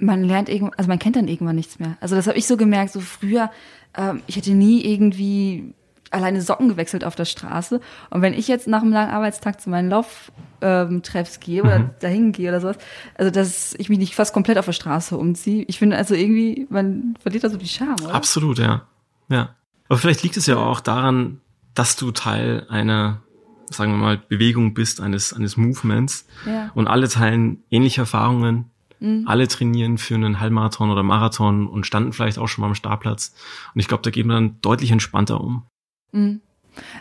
[0.00, 1.96] man lernt irgendwann, also man kennt dann irgendwann nichts mehr.
[2.00, 3.50] Also das habe ich so gemerkt, so früher,
[3.96, 5.74] ähm, ich hätte nie irgendwie
[6.10, 7.80] alleine Socken gewechselt auf der Straße.
[8.10, 11.90] Und wenn ich jetzt nach einem langen Arbeitstag zu meinen Lauftreffs ähm, gehe oder mhm.
[12.00, 12.78] dahin gehe oder sowas,
[13.16, 15.64] also dass ich mich nicht fast komplett auf der Straße umziehe.
[15.68, 18.14] Ich finde also irgendwie, man verliert da so die Charme, oder?
[18.14, 18.86] Absolut, ja.
[19.28, 19.54] Ja.
[19.88, 21.40] Aber vielleicht liegt es ja auch daran,
[21.74, 23.22] dass du Teil einer
[23.70, 26.26] sagen wir mal, Bewegung bist, eines, eines Movements.
[26.46, 26.70] Ja.
[26.74, 28.66] Und alle teilen ähnliche Erfahrungen.
[29.00, 29.24] Mhm.
[29.26, 33.34] Alle trainieren für einen Halbmarathon oder Marathon und standen vielleicht auch schon mal am Startplatz.
[33.74, 35.66] Und ich glaube, da geht man dann deutlich entspannter um.
[36.12, 36.40] Mhm.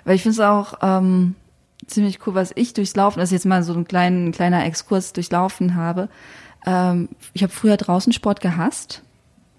[0.06, 1.36] Weil ich finde es auch ähm,
[1.86, 5.76] ziemlich cool, was ich durchs Laufen, also jetzt mal so ein kleinen, kleiner Exkurs durchlaufen
[5.76, 6.10] habe.
[6.66, 9.04] Ähm, ich habe früher draußen Sport gehasst,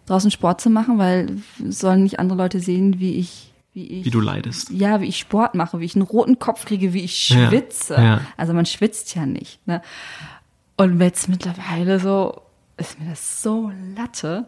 [0.06, 1.36] draußen Sport zu machen, weil
[1.68, 4.04] sollen nicht andere Leute sehen, wie ich wie ich.
[4.04, 4.70] Wie du leidest.
[4.70, 7.94] Ja, wie ich Sport mache, wie ich einen roten Kopf kriege, wie ich schwitze.
[7.94, 8.20] Ja, ja.
[8.36, 9.64] Also man schwitzt ja nicht.
[9.66, 9.80] Ne?
[10.80, 12.40] Und jetzt mittlerweile so,
[12.76, 14.46] ist mir das so Latte.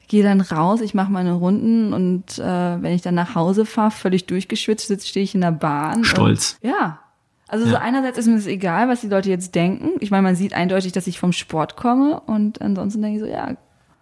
[0.00, 2.42] Ich gehe dann raus, ich mache meine Runden und äh,
[2.82, 6.04] wenn ich dann nach Hause fahre, völlig durchgeschwitzt sitze, stehe ich in der Bahn.
[6.04, 6.58] Stolz.
[6.62, 7.00] Und, ja.
[7.48, 7.72] Also ja.
[7.72, 9.92] so einerseits ist mir das egal, was die Leute jetzt denken.
[10.00, 13.28] Ich meine, man sieht eindeutig, dass ich vom Sport komme und ansonsten denke ich so,
[13.28, 13.56] ja.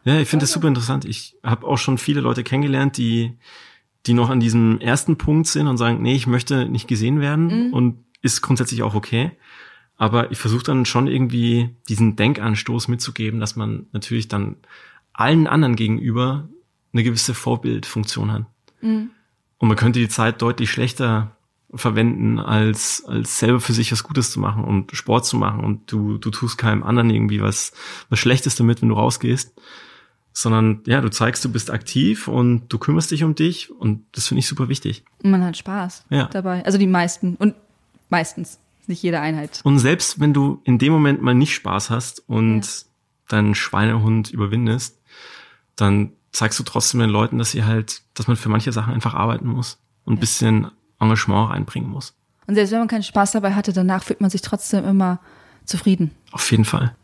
[0.04, 1.06] Ja, ich finde das super interessant.
[1.06, 3.38] Ich habe auch schon viele Leute kennengelernt, die
[4.06, 7.68] die noch an diesem ersten Punkt sind und sagen, nee, ich möchte nicht gesehen werden
[7.68, 7.72] mhm.
[7.72, 9.32] und ist grundsätzlich auch okay.
[9.96, 14.56] Aber ich versuche dann schon irgendwie diesen Denkanstoß mitzugeben, dass man natürlich dann
[15.12, 16.48] allen anderen gegenüber
[16.92, 18.44] eine gewisse Vorbildfunktion hat.
[18.80, 19.10] Mhm.
[19.58, 21.30] Und man könnte die Zeit deutlich schlechter
[21.72, 25.64] verwenden, als, als selber für sich was Gutes zu machen und Sport zu machen.
[25.64, 27.72] Und du, du tust keinem anderen irgendwie was,
[28.10, 29.54] was Schlechtes damit, wenn du rausgehst.
[30.36, 34.26] sondern ja, du zeigst, du bist aktiv und du kümmerst dich um dich und das
[34.26, 35.04] finde ich super wichtig.
[35.22, 36.26] Und man hat Spaß ja.
[36.26, 36.64] dabei.
[36.64, 37.54] Also die meisten und
[38.10, 39.60] meistens, nicht jede Einheit.
[39.64, 42.84] Und selbst wenn du in dem Moment mal nicht Spaß hast und ja.
[43.28, 45.00] deinen Schweinehund überwindest,
[45.76, 49.14] dann zeigst du trotzdem den Leuten, dass sie halt, dass man für manche Sachen einfach
[49.14, 50.70] arbeiten muss und ein bisschen
[51.00, 52.14] Engagement reinbringen muss.
[52.46, 55.20] Und selbst wenn man keinen Spaß dabei hatte, danach fühlt man sich trotzdem immer
[55.64, 56.10] zufrieden.
[56.32, 56.94] Auf jeden Fall.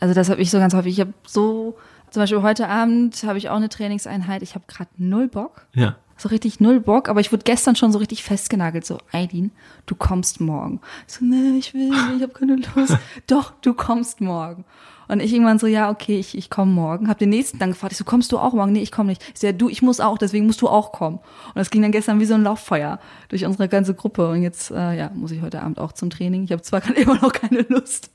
[0.00, 0.94] Also das habe ich so ganz häufig.
[0.94, 1.76] Ich habe so,
[2.10, 4.42] zum Beispiel heute Abend habe ich auch eine Trainingseinheit.
[4.42, 5.66] Ich habe gerade null Bock.
[5.74, 5.96] Ja.
[6.20, 8.84] So richtig null Bock, aber ich wurde gestern schon so richtig festgenagelt.
[8.84, 9.52] So, Eileen,
[9.86, 10.82] du kommst morgen.
[11.08, 12.98] Ich so, nee, ich will nicht, ich habe keine Lust.
[13.26, 14.66] Doch, du kommst morgen.
[15.08, 17.08] Und ich irgendwann so, ja, okay, ich, ich komme morgen.
[17.08, 18.72] Hab den nächsten dann gefragt, ich so, kommst du auch morgen?
[18.72, 19.22] Nee, ich komme nicht.
[19.32, 21.16] Ich so, ja, du, ich muss auch, deswegen musst du auch kommen.
[21.16, 24.28] Und das ging dann gestern wie so ein Lauffeuer durch unsere ganze Gruppe.
[24.28, 26.44] Und jetzt, äh, ja, muss ich heute Abend auch zum Training.
[26.44, 28.10] Ich habe zwar gerade immer noch keine Lust,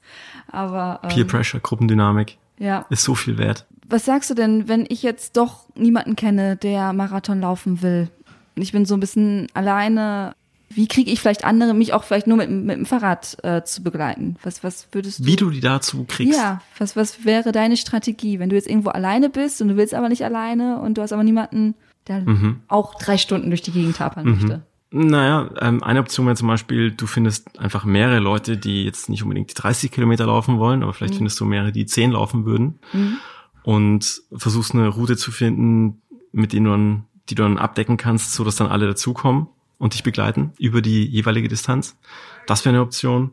[0.52, 1.00] aber...
[1.02, 2.38] Ähm, Peer Pressure, Gruppendynamik.
[2.60, 2.86] Ja.
[2.92, 3.66] Ist so viel wert.
[3.88, 8.10] Was sagst du denn, wenn ich jetzt doch niemanden kenne, der Marathon laufen will?
[8.56, 10.34] Ich bin so ein bisschen alleine
[10.70, 13.84] wie kriege ich vielleicht andere, mich auch vielleicht nur mit, mit dem Fahrrad äh, zu
[13.84, 14.36] begleiten?
[14.44, 15.26] Was, was würdest du?
[15.26, 16.38] Wie du die dazu kriegst?
[16.38, 19.94] Ja, was, was wäre deine Strategie, wenn du jetzt irgendwo alleine bist und du willst
[19.94, 21.76] aber nicht alleine und du hast aber niemanden,
[22.08, 22.62] der mhm.
[22.68, 24.32] auch drei Stunden durch die Gegend tapern mhm.
[24.32, 24.62] möchte?
[24.92, 29.24] Naja, ähm, eine Option wäre zum Beispiel, du findest einfach mehrere Leute, die jetzt nicht
[29.24, 31.20] unbedingt die 30 Kilometer laufen wollen, aber vielleicht mhm.
[31.20, 33.18] findest du mehrere, die 10 laufen würden mhm.
[33.66, 36.00] Und versuchst eine Route zu finden,
[36.32, 39.48] mit denen du dann, die du dann abdecken kannst, so dass dann alle dazukommen
[39.80, 41.98] und dich begleiten über die jeweilige Distanz.
[42.46, 43.32] Das wäre eine Option.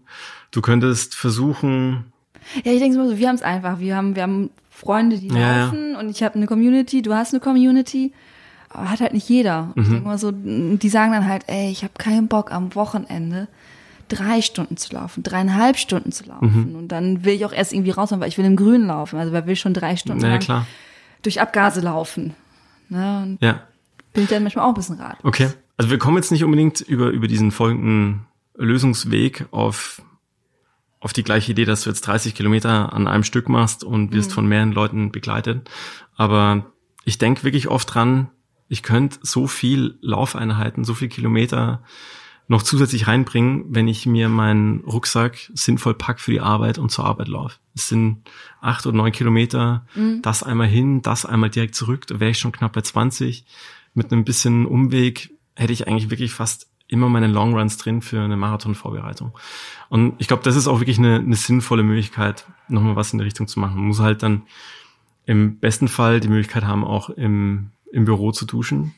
[0.50, 2.06] Du könntest versuchen.
[2.64, 3.78] Ja, ich denke mal so, wir haben es einfach.
[3.78, 6.00] Wir haben, wir haben Freunde, die ja, laufen ja.
[6.00, 8.12] und ich habe eine Community, du hast eine Community.
[8.70, 9.72] Aber hat halt nicht jeder.
[9.74, 9.82] Mhm.
[9.82, 13.48] Ich denke mal so, die sagen dann halt, ey, ich habe keinen Bock am Wochenende
[14.12, 16.70] drei Stunden zu laufen, dreieinhalb Stunden zu laufen.
[16.70, 16.76] Mhm.
[16.76, 19.18] Und dann will ich auch erst irgendwie raus, weil ich will im Grün laufen.
[19.18, 20.66] Also wer will schon drei Stunden ja, klar.
[21.22, 22.34] durch Abgase laufen.
[22.88, 23.22] Ne?
[23.22, 23.62] Und ja.
[24.12, 25.24] Bin ich dann manchmal auch ein bisschen ratlos.
[25.24, 25.48] Okay.
[25.78, 30.02] Also wir kommen jetzt nicht unbedingt über, über diesen folgenden Lösungsweg auf,
[31.00, 34.30] auf die gleiche Idee, dass du jetzt 30 Kilometer an einem Stück machst und wirst
[34.30, 34.34] mhm.
[34.34, 35.70] von mehreren Leuten begleitet.
[36.16, 36.66] Aber
[37.04, 38.28] ich denke wirklich oft dran,
[38.68, 41.82] ich könnte so viel Laufeinheiten, so viel Kilometer
[42.52, 47.06] noch zusätzlich reinbringen, wenn ich mir meinen Rucksack sinnvoll pack für die Arbeit und zur
[47.06, 47.56] Arbeit laufe.
[47.74, 48.18] Es sind
[48.60, 50.20] acht oder neun Kilometer, mhm.
[50.20, 53.46] das einmal hin, das einmal direkt zurück, da wäre ich schon knapp bei 20.
[53.94, 58.36] Mit einem bisschen Umweg hätte ich eigentlich wirklich fast immer meine Longruns drin für eine
[58.36, 59.32] Marathonvorbereitung.
[59.88, 63.26] Und ich glaube, das ist auch wirklich eine, eine sinnvolle Möglichkeit, nochmal was in der
[63.26, 63.76] Richtung zu machen.
[63.76, 64.42] Man muss halt dann
[65.24, 68.94] im besten Fall die Möglichkeit haben, auch im, im Büro zu duschen.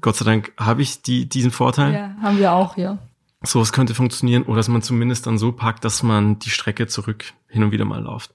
[0.00, 1.92] Gott sei Dank habe ich die, diesen Vorteil.
[1.92, 2.98] Ja, haben wir auch, ja.
[3.42, 6.88] So, es könnte funktionieren, oder dass man zumindest dann so packt, dass man die Strecke
[6.88, 8.32] zurück hin und wieder mal läuft.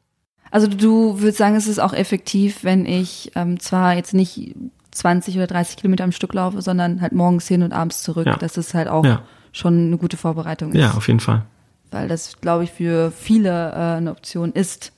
[0.50, 4.56] Also du würdest sagen, es ist auch effektiv, wenn ich ähm, zwar jetzt nicht
[4.92, 8.28] 20 oder 30 Kilometer am Stück laufe, sondern halt morgens hin und abends zurück.
[8.28, 8.38] Ja.
[8.38, 9.24] Dass es halt auch ja.
[9.52, 10.80] schon eine gute Vorbereitung ist.
[10.80, 11.44] Ja, auf jeden Fall.
[11.92, 14.93] Weil das, glaube ich, für viele äh, eine Option ist.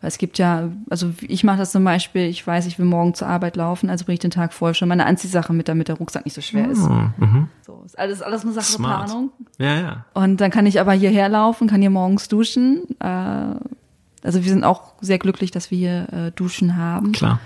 [0.00, 3.14] Weil es gibt ja, also ich mache das zum Beispiel, ich weiß, ich will morgen
[3.14, 5.96] zur Arbeit laufen, also bringe ich den Tag vorher schon meine Anziehsachen mit, damit der
[5.96, 6.82] Rucksack nicht so schwer ist.
[6.82, 7.48] Oh, mhm.
[7.62, 9.06] So, ist alles, alles eine Sache Smart.
[9.06, 9.30] Planung.
[9.58, 10.04] Ja, ja.
[10.14, 12.86] Und dann kann ich aber hierher laufen, kann hier morgens duschen.
[13.00, 17.10] Äh, also wir sind auch sehr glücklich, dass wir hier äh, Duschen haben.
[17.12, 17.40] Klar.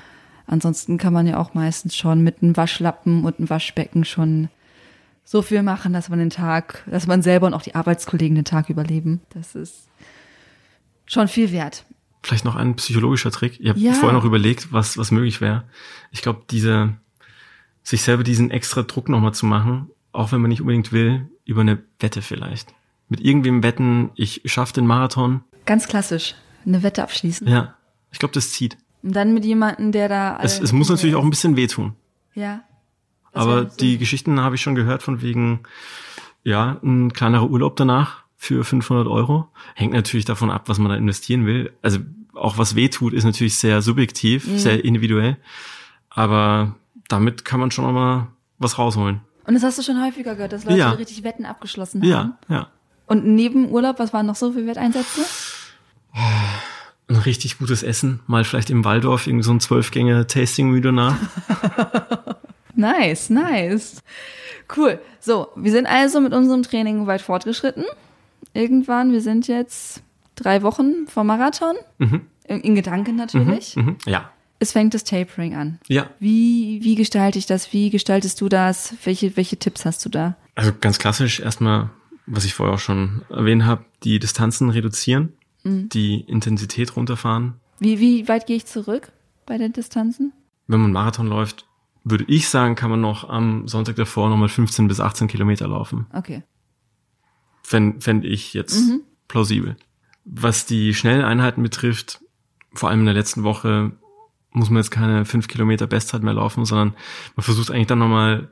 [0.47, 4.49] Ansonsten kann man ja auch meistens schon mit einem Waschlappen und einem Waschbecken schon
[5.25, 8.45] so viel machen, dass man den Tag, dass man selber und auch die Arbeitskollegen den
[8.45, 9.23] Tag überleben.
[9.31, 9.89] Das ist
[11.07, 11.85] schon viel wert.
[12.23, 13.59] Vielleicht noch ein psychologischer Trick.
[13.61, 13.93] Ich habe ja.
[13.95, 15.65] vorher noch überlegt, was, was möglich wäre.
[16.13, 16.95] Ich glaube, diese,
[17.83, 21.63] sich selber diesen extra Druck nochmal zu machen, auch wenn man nicht unbedingt will, über
[21.63, 22.73] eine Wette vielleicht.
[23.09, 25.43] Mit irgendwem wetten, ich schaffe den Marathon.
[25.67, 26.37] Ganz klassisch.
[26.65, 27.49] Eine Wette abschließen.
[27.49, 27.75] Ja.
[28.13, 28.77] Ich glaube, das zieht.
[29.03, 30.39] Und dann mit jemandem, der da.
[30.43, 31.97] Es, es muss natürlich auch ein bisschen wehtun.
[32.35, 32.63] Ja.
[33.33, 35.61] Aber die Geschichten habe ich schon gehört von wegen,
[36.45, 39.47] ja, ein kleinerer Urlaub danach für 500 Euro.
[39.77, 41.73] Hängt natürlich davon ab, was man da investieren will.
[41.81, 42.01] Also
[42.35, 44.59] auch was wehtut, ist natürlich sehr subjektiv, mhm.
[44.59, 45.37] sehr individuell.
[46.11, 46.75] Aber
[47.07, 48.27] damit kann man schon mal
[48.59, 49.21] was rausholen.
[49.47, 50.91] Und das hast du schon häufiger gehört, dass Leute ja.
[50.91, 52.09] richtig Wetten abgeschlossen haben.
[52.09, 52.67] Ja, ja.
[53.07, 55.21] Und neben Urlaub, was waren noch so für Wetteinsätze?
[57.09, 61.17] ein richtig gutes Essen, mal vielleicht im Waldorf irgendwie so ein Zwölfgänge-Tasting-Menü danach.
[62.75, 64.03] nice, nice.
[64.77, 64.99] Cool.
[65.21, 67.85] So, wir sind also mit unserem Training weit fortgeschritten.
[68.55, 70.03] Irgendwann, wir sind jetzt
[70.35, 71.75] drei Wochen vor Marathon.
[71.99, 72.23] Mhm.
[72.45, 73.77] In, in, Gedanken natürlich.
[73.77, 74.31] Mhm, mhm, ja.
[74.59, 75.79] Es fängt das Tapering an.
[75.89, 76.11] Ja.
[76.21, 77.73] Wie, wie gestalte ich das?
[77.73, 78.95] Wie gestaltest du das?
[79.05, 80.37] Welche, welche Tipps hast du da?
[80.55, 81.91] Also ganz klassisch erstmal,
[82.27, 85.33] was ich vorher auch schon erwähnt habe, die Distanzen reduzieren
[85.65, 85.89] mhm.
[85.89, 87.55] die Intensität runterfahren.
[87.79, 89.13] Wie, wie weit gehe ich zurück?
[89.47, 90.33] bei den Distanzen?
[90.67, 91.67] Wenn man Marathon läuft,
[92.05, 96.07] würde ich sagen, kann man noch am Sonntag davor nochmal 15 bis 18 Kilometer laufen.
[96.13, 96.43] Okay.
[97.63, 99.01] Fände fänd ich jetzt mhm.
[99.29, 99.77] plausibel.
[100.25, 102.21] Was die schnellen Einheiten betrifft,
[102.73, 103.93] vor allem in der letzten Woche,
[104.53, 106.95] muss man jetzt keine fünf Kilometer Bestzeit mehr laufen, sondern
[107.37, 108.51] man versucht eigentlich dann nochmal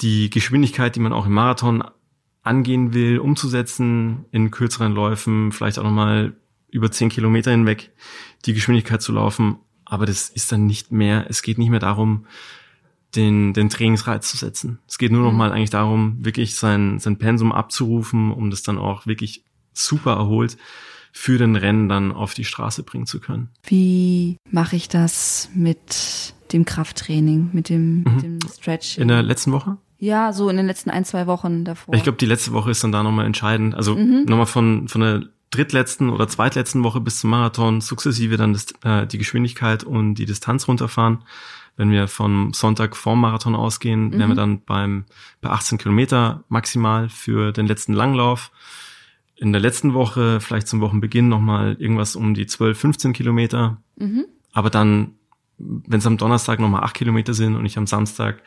[0.00, 1.84] die Geschwindigkeit, die man auch im Marathon
[2.42, 6.36] angehen will, umzusetzen in kürzeren Läufen, vielleicht auch nochmal
[6.70, 7.92] über zehn Kilometer hinweg
[8.44, 9.58] die Geschwindigkeit zu laufen.
[9.84, 12.26] Aber das ist dann nicht mehr, es geht nicht mehr darum,
[13.16, 14.78] den, den Trainingsreiz zu setzen.
[14.86, 15.38] Es geht nur noch mhm.
[15.38, 20.56] mal eigentlich darum, wirklich sein, sein Pensum abzurufen, um das dann auch wirklich super erholt
[21.12, 23.48] für den Rennen dann auf die Straße bringen zu können.
[23.64, 28.18] Wie mache ich das mit dem Krafttraining, mit dem, mhm.
[28.20, 28.98] dem Stretch?
[28.98, 29.78] In der letzten Woche?
[29.98, 31.94] Ja, so in den letzten ein, zwei Wochen davor.
[31.94, 33.74] Ich glaube, die letzte Woche ist dann da nochmal entscheidend.
[33.74, 34.24] Also mhm.
[34.26, 39.06] nochmal von, von der drittletzten oder zweitletzten Woche bis zum Marathon sukzessive dann das, äh,
[39.06, 41.22] die Geschwindigkeit und die Distanz runterfahren.
[41.76, 44.18] Wenn wir vom Sonntag vorm Marathon ausgehen, mhm.
[44.18, 45.04] wären wir dann beim
[45.40, 48.50] bei 18 Kilometer maximal für den letzten Langlauf.
[49.34, 53.82] In der letzten Woche, vielleicht zum Wochenbeginn, nochmal irgendwas um die 12, 15 Kilometer.
[53.96, 54.24] Mhm.
[54.52, 55.16] Aber dann,
[55.58, 58.42] wenn es am Donnerstag nochmal acht Kilometer sind und ich am Samstag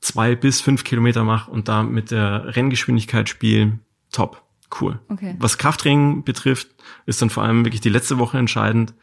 [0.00, 3.78] zwei bis fünf Kilometer mache und da mit der Renngeschwindigkeit spiele,
[4.10, 4.42] top,
[4.80, 5.00] cool.
[5.08, 5.34] Okay.
[5.38, 6.68] Was Krafttraining betrifft,
[7.06, 8.94] ist dann vor allem wirklich die letzte Woche entscheidend.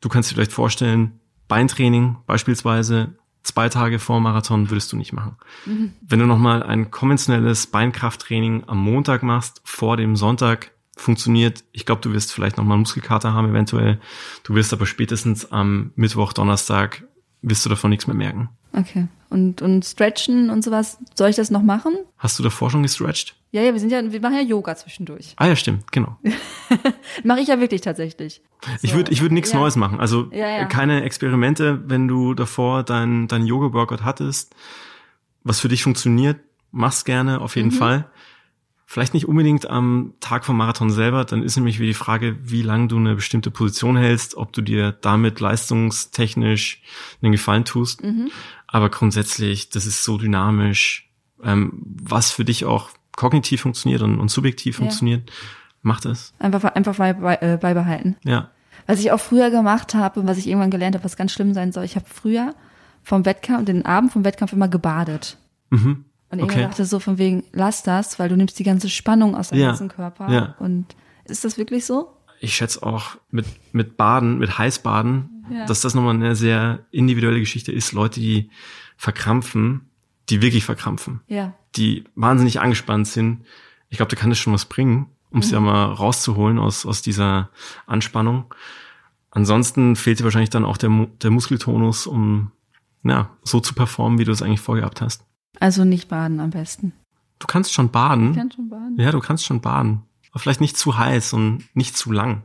[0.00, 5.36] Du kannst dir vielleicht vorstellen, Beintraining beispielsweise zwei Tage vor Marathon würdest du nicht machen.
[5.64, 5.92] Mhm.
[6.00, 11.62] Wenn du nochmal ein konventionelles Beinkrafttraining am Montag machst, vor dem Sonntag, funktioniert.
[11.72, 14.00] Ich glaube, du wirst vielleicht nochmal Muskelkater haben eventuell.
[14.42, 17.04] Du wirst aber spätestens am Mittwoch, Donnerstag,
[17.42, 18.48] wirst du davon nichts mehr merken.
[18.72, 19.06] Okay.
[19.28, 21.96] Und, und stretchen und sowas, soll ich das noch machen?
[22.16, 23.34] Hast du davor schon gestretcht?
[23.50, 25.34] Ja, ja, wir sind ja, wir machen ja Yoga zwischendurch.
[25.36, 26.18] Ah ja, stimmt, genau.
[27.24, 28.42] Mache ich ja wirklich tatsächlich.
[28.64, 28.70] So.
[28.82, 29.58] Ich würde ich würd nichts ja.
[29.58, 29.98] Neues machen.
[29.98, 30.64] Also ja, ja.
[30.66, 34.54] keine Experimente, wenn du davor dein, dein Yoga-Workout hattest,
[35.42, 36.38] was für dich funktioniert,
[36.70, 37.78] mach's gerne, auf jeden mhm.
[37.78, 38.10] Fall.
[38.88, 42.62] Vielleicht nicht unbedingt am Tag vom Marathon selber, dann ist nämlich wie die Frage, wie
[42.62, 46.82] lange du eine bestimmte Position hältst, ob du dir damit leistungstechnisch
[47.20, 48.04] einen Gefallen tust.
[48.04, 48.30] Mhm.
[48.76, 51.08] Aber grundsätzlich, das ist so dynamisch,
[51.42, 54.80] ähm, was für dich auch kognitiv funktioniert und, und subjektiv ja.
[54.80, 55.32] funktioniert,
[55.80, 56.34] macht es.
[56.40, 58.16] Einfach, einfach bei, bei, äh, beibehalten.
[58.22, 58.50] Ja.
[58.86, 61.54] Was ich auch früher gemacht habe und was ich irgendwann gelernt habe, was ganz schlimm
[61.54, 62.54] sein soll, ich habe früher
[63.02, 65.38] vom Wettkampf, den Abend vom Wettkampf immer gebadet.
[65.70, 66.04] Mhm.
[66.28, 66.60] Und okay.
[66.60, 69.60] ich dachte so von wegen, lass das, weil du nimmst die ganze Spannung aus deinem
[69.60, 69.66] ja.
[69.68, 70.30] ganzen Körper.
[70.30, 70.54] Ja.
[70.58, 72.12] Und ist das wirklich so?
[72.40, 75.66] Ich schätze auch mit, mit Baden, mit Heißbaden, ja.
[75.66, 77.92] dass das nochmal eine sehr individuelle Geschichte ist.
[77.92, 78.50] Leute, die
[78.96, 79.88] verkrampfen,
[80.28, 81.20] die wirklich verkrampfen.
[81.28, 81.54] Ja.
[81.76, 83.44] Die wahnsinnig angespannt sind.
[83.88, 85.54] Ich glaube, da kann das schon was bringen, um es mhm.
[85.54, 87.50] ja mal rauszuholen aus, aus dieser
[87.86, 88.52] Anspannung.
[89.30, 90.90] Ansonsten fehlt dir wahrscheinlich dann auch der,
[91.22, 92.52] der Muskeltonus, um
[93.04, 95.24] ja, so zu performen, wie du es eigentlich vorgehabt hast.
[95.60, 96.92] Also nicht baden am besten.
[97.38, 98.30] Du kannst schon baden.
[98.30, 98.96] Ich kann schon baden.
[98.98, 100.02] Ja, du kannst schon baden.
[100.30, 102.42] Aber vielleicht nicht zu heiß und nicht zu lang.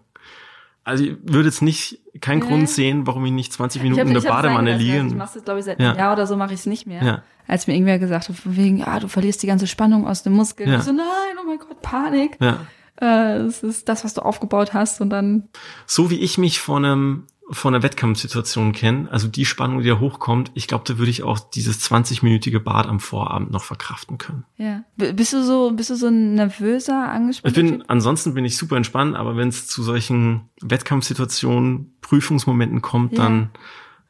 [0.84, 2.42] Also ich würde jetzt nicht keinen.
[2.42, 5.06] Grund sehen, warum ich nicht 20 Minuten hab, in der Badewanne liege.
[5.06, 7.04] Ich mache das, glaube ich, seit einem Jahr oder so mache ich es nicht mehr.
[7.04, 7.24] Ja.
[7.48, 10.34] Als mir irgendwer gesagt hat, von wegen, ah, du verlierst die ganze Spannung aus dem
[10.34, 10.68] Muskel.
[10.68, 10.78] Ja.
[10.78, 11.06] Ich so, nein,
[11.40, 12.38] oh mein Gott, Panik.
[12.40, 12.66] Ja.
[13.00, 15.50] Äh, es ist das, was du aufgebaut hast und dann.
[15.86, 20.00] So wie ich mich von einem von einer Wettkampfsituation kenne, also die Spannung, die da
[20.00, 24.46] hochkommt, ich glaube, da würde ich auch dieses 20-minütige Bad am Vorabend noch verkraften können.
[24.58, 24.84] Ja.
[24.96, 27.58] Bist du so, bist du so ein nervöser, angespannt?
[27.58, 33.14] Ich bin, ansonsten bin ich super entspannt, aber wenn es zu solchen Wettkampfsituationen, Prüfungsmomenten kommt,
[33.14, 33.24] ja.
[33.24, 33.50] dann,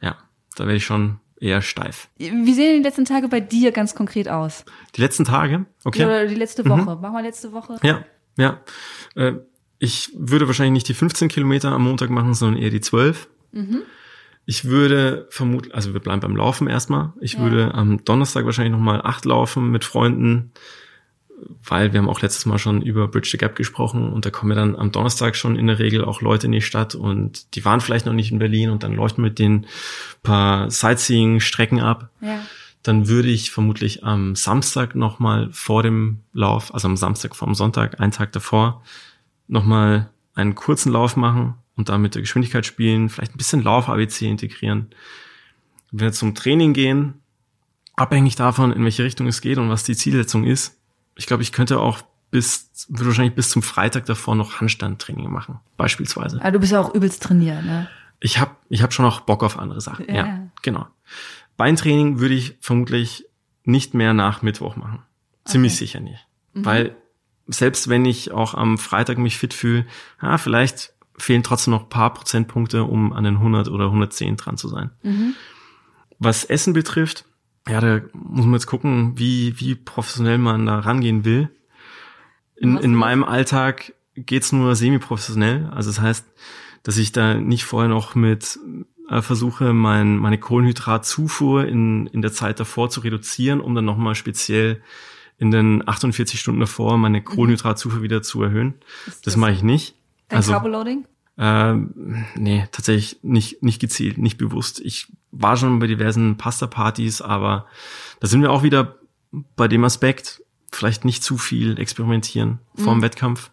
[0.01, 0.17] ja,
[0.55, 2.09] da werde ich schon eher steif.
[2.17, 4.63] Wie sehen die letzten Tage bei dir ganz konkret aus?
[4.95, 5.65] Die letzten Tage?
[5.83, 6.05] Okay.
[6.05, 6.95] Oder die letzte Woche.
[6.95, 7.01] Mhm.
[7.01, 7.77] Machen wir letzte Woche.
[7.81, 8.03] Ja,
[8.37, 8.61] ja.
[9.15, 9.33] Äh,
[9.83, 13.27] ich würde wahrscheinlich nicht die 15 Kilometer am Montag machen, sondern eher die 12.
[13.51, 13.81] Mhm.
[14.45, 17.13] Ich würde vermutlich, also wir bleiben beim Laufen erstmal.
[17.19, 17.39] Ich ja.
[17.39, 20.51] würde am Donnerstag wahrscheinlich nochmal acht laufen mit Freunden,
[21.63, 24.51] weil wir haben auch letztes Mal schon über Bridge the Gap gesprochen und da kommen
[24.51, 27.65] ja dann am Donnerstag schon in der Regel auch Leute in die Stadt und die
[27.65, 29.65] waren vielleicht noch nicht in Berlin und dann läuft mit den
[30.21, 32.11] paar Sightseeing-Strecken ab.
[32.21, 32.39] Ja.
[32.83, 37.99] Dann würde ich vermutlich am Samstag nochmal vor dem Lauf, also am Samstag vom Sonntag,
[37.99, 38.83] einen Tag davor,
[39.51, 44.27] nochmal einen kurzen Lauf machen und da mit der Geschwindigkeit spielen, vielleicht ein bisschen Lauf-ABC
[44.27, 44.89] integrieren.
[45.91, 47.15] Wenn wir zum Training gehen,
[47.95, 50.79] abhängig davon, in welche Richtung es geht und was die Zielsetzung ist,
[51.15, 55.59] ich glaube, ich könnte auch bis, würde wahrscheinlich bis zum Freitag davor noch Handstandtraining machen,
[55.75, 56.37] beispielsweise.
[56.37, 57.89] Aber ah, du bist ja auch übelst trainiert, ne?
[58.21, 60.05] Ich habe ich hab schon auch Bock auf andere Sachen.
[60.07, 60.87] Ja, ja genau.
[61.57, 63.25] Beintraining würde ich vermutlich
[63.65, 65.03] nicht mehr nach Mittwoch machen.
[65.43, 65.79] Ziemlich okay.
[65.79, 66.25] sicher nicht.
[66.53, 66.65] Mhm.
[66.65, 66.95] Weil
[67.53, 69.85] selbst wenn ich auch am Freitag mich fit fühle,
[70.21, 74.67] ja, vielleicht fehlen trotzdem noch paar Prozentpunkte, um an den 100 oder 110 dran zu
[74.67, 74.91] sein.
[75.03, 75.35] Mhm.
[76.19, 77.25] Was Essen betrifft,
[77.67, 81.49] ja, da muss man jetzt gucken, wie, wie professionell man da rangehen will.
[82.55, 85.69] In, in meinem Alltag geht's nur semi-professionell.
[85.73, 86.25] Also das heißt,
[86.83, 88.59] dass ich da nicht vorher noch mit
[89.09, 94.15] äh, versuche, mein, meine Kohlenhydratzufuhr in, in der Zeit davor zu reduzieren, um dann nochmal
[94.15, 94.81] speziell
[95.41, 97.25] in den 48 Stunden davor meine mhm.
[97.25, 98.75] Kohlenhydratzufuhr wieder zu erhöhen.
[99.07, 99.95] Das, das mache ich nicht.
[100.27, 101.07] Dein also, Carboloading?
[101.35, 101.73] Äh,
[102.35, 104.79] nee, tatsächlich nicht, nicht gezielt, nicht bewusst.
[104.81, 107.65] Ich war schon bei diversen Pasta-Partys, aber
[108.19, 108.99] da sind wir auch wieder
[109.55, 113.01] bei dem Aspekt, vielleicht nicht zu viel experimentieren vorm mhm.
[113.01, 113.49] Wettkampf.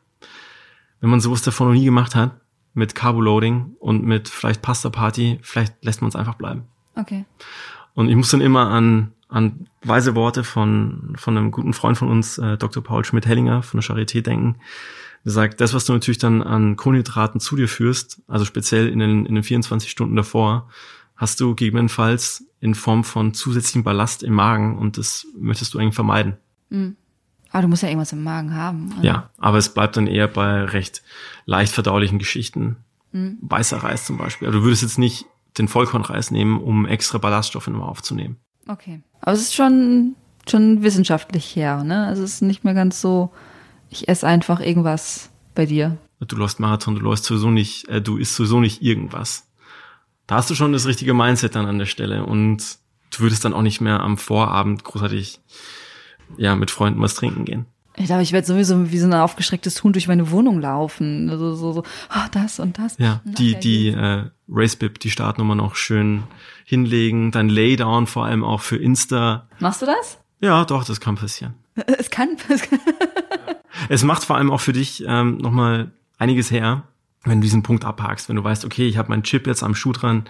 [1.01, 2.39] Wenn man sowas davor noch nie gemacht hat,
[2.75, 6.65] mit Carboloading und mit vielleicht Pasta-Party, vielleicht lässt man es einfach bleiben.
[6.97, 7.25] Okay.
[7.95, 12.09] Und ich muss dann immer an, an weise Worte von, von einem guten Freund von
[12.09, 12.83] uns, äh, Dr.
[12.83, 14.57] Paul Schmidt-Hellinger von der Charité denken.
[15.25, 18.99] Der sagt, das, was du natürlich dann an Kohlenhydraten zu dir führst, also speziell in
[18.99, 20.69] den, in den 24 Stunden davor,
[21.17, 25.95] hast du gegebenenfalls in Form von zusätzlichem Ballast im Magen und das möchtest du eigentlich
[25.95, 26.39] vermeiden.
[26.71, 26.97] Mhm.
[27.51, 28.91] Aber du musst ja irgendwas im Magen haben.
[28.93, 29.07] Also.
[29.07, 31.03] Ja, aber es bleibt dann eher bei recht
[31.47, 32.77] leicht verdaulichen Geschichten.
[33.13, 33.39] Mhm.
[33.41, 34.49] Weißer Reis zum Beispiel.
[34.49, 35.27] Also du würdest jetzt nicht
[35.57, 38.37] den Vollkornreis nehmen, um extra Ballaststoffe nochmal aufzunehmen.
[38.67, 39.01] Okay.
[39.21, 40.15] Aber es ist schon,
[40.49, 42.07] schon wissenschaftlich her, ne?
[42.07, 43.31] Also es ist nicht mehr ganz so,
[43.91, 45.97] ich esse einfach irgendwas bei dir.
[46.21, 49.47] Du läufst Marathon, du läufst sowieso nicht, äh, du isst sowieso nicht irgendwas.
[50.27, 52.79] Da hast du schon das richtige Mindset dann an der Stelle und
[53.11, 55.41] du würdest dann auch nicht mehr am Vorabend großartig
[56.37, 57.67] ja, mit Freunden was trinken gehen.
[57.97, 61.29] Ich glaube, ich werde sowieso wie so ein aufgeschrecktes Huhn durch meine Wohnung laufen.
[61.31, 62.97] Also so, so, oh, das und das.
[62.99, 66.23] Ja, die, die äh, Racebib, die Startnummer noch schön
[66.69, 69.49] hinlegen, dann Laydown vor allem auch für Insta.
[69.59, 70.19] Machst du das?
[70.41, 71.55] Ja, doch, das kann passieren.
[71.99, 72.37] Es kann.
[72.49, 72.81] Es, kann.
[73.89, 76.83] es macht vor allem auch für dich ähm, nochmal einiges her,
[77.25, 79.75] wenn du diesen Punkt abhakst, wenn du weißt, okay, ich habe meinen Chip jetzt am
[79.75, 80.25] Schuh dran,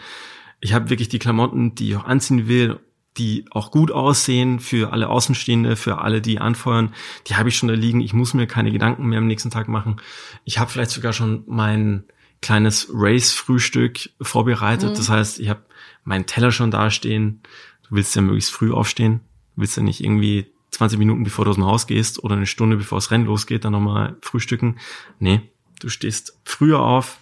[0.61, 2.79] ich habe wirklich die Klamotten, die ich auch anziehen will
[3.19, 6.95] die auch gut aussehen für alle Außenstehende, für alle, die anfeuern,
[7.27, 8.01] die habe ich schon da liegen.
[8.01, 9.97] Ich muss mir keine Gedanken mehr am nächsten Tag machen.
[10.45, 12.05] Ich habe vielleicht sogar schon mein
[12.41, 14.91] kleines Race-Frühstück vorbereitet.
[14.91, 14.95] Mhm.
[14.95, 15.63] Das heißt, ich habe
[16.05, 17.41] meinen Teller schon dastehen.
[17.89, 19.21] Du willst ja möglichst früh aufstehen.
[19.55, 22.47] Du willst ja nicht irgendwie 20 Minuten bevor du aus dem Haus gehst oder eine
[22.47, 24.77] Stunde bevor das Rennen losgeht, dann nochmal frühstücken.
[25.19, 25.41] Nee,
[25.81, 27.19] du stehst früher auf.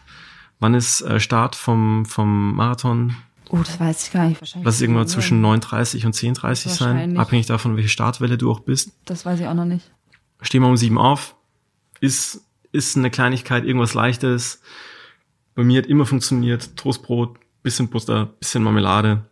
[0.58, 3.16] Wann ist äh, Start vom, vom Marathon?
[3.50, 4.40] Oh, das weiß ich gar nicht.
[4.40, 8.60] Wahrscheinlich Lass es irgendwann zwischen 9.30 und 10.30 sein, abhängig davon, welche Startwelle du auch
[8.60, 8.92] bist.
[9.04, 9.90] Das weiß ich auch noch nicht.
[10.40, 11.36] Steh mal um sieben auf,
[12.00, 12.42] ist,
[12.72, 14.60] ist eine Kleinigkeit, irgendwas Leichtes.
[15.56, 19.24] Bei mir hat immer funktioniert, Toastbrot, bisschen Butter, bisschen Marmelade.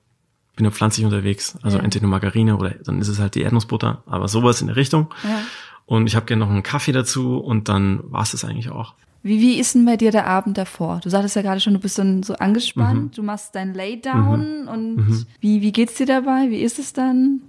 [0.57, 1.85] Bin ja pflanzlich unterwegs, also ja.
[1.85, 5.12] entweder Margarine oder dann ist es halt die Erdnussbutter, aber sowas in der Richtung.
[5.22, 5.43] Ja.
[5.87, 8.95] Und ich habe gerne noch einen Kaffee dazu und dann war es das eigentlich auch.
[9.22, 11.01] Wie, wie ist denn bei dir der Abend davor?
[11.03, 13.11] Du sagtest ja gerade schon, du bist dann so angespannt, mhm.
[13.12, 14.68] du machst dein Laydown mhm.
[14.68, 15.27] und mhm.
[15.41, 16.51] Wie, wie geht's dir dabei?
[16.51, 17.41] Wie ist es dann?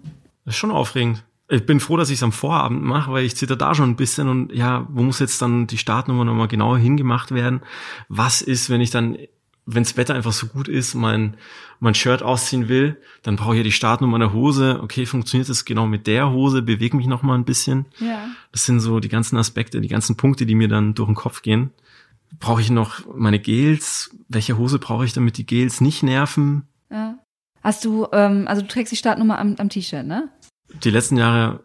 [0.45, 1.23] Das ist schon aufregend.
[1.47, 3.95] Ich bin froh, dass ich es am Vorabend mache, weil ich zitter da schon ein
[3.95, 7.61] bisschen und ja, wo muss jetzt dann die Startnummer nochmal genauer hingemacht werden?
[8.09, 9.17] Was ist, wenn ich dann
[9.65, 11.37] wenns Wetter einfach so gut ist, mein,
[11.79, 14.79] mein Shirt ausziehen will, dann brauche ich ja die Startnummer der Hose.
[14.81, 16.61] Okay, funktioniert das genau mit der Hose?
[16.61, 17.85] Bewege mich noch mal ein bisschen.
[17.99, 18.27] Ja.
[18.51, 21.41] Das sind so die ganzen Aspekte, die ganzen Punkte, die mir dann durch den Kopf
[21.41, 21.71] gehen.
[22.39, 24.15] Brauche ich noch meine Gels?
[24.29, 26.63] Welche Hose brauche ich, damit die Gels nicht nerven?
[26.91, 27.19] Ja.
[27.63, 30.29] Hast du, ähm, also du trägst die Startnummer am, am T-Shirt, ne?
[30.83, 31.61] Die letzten Jahre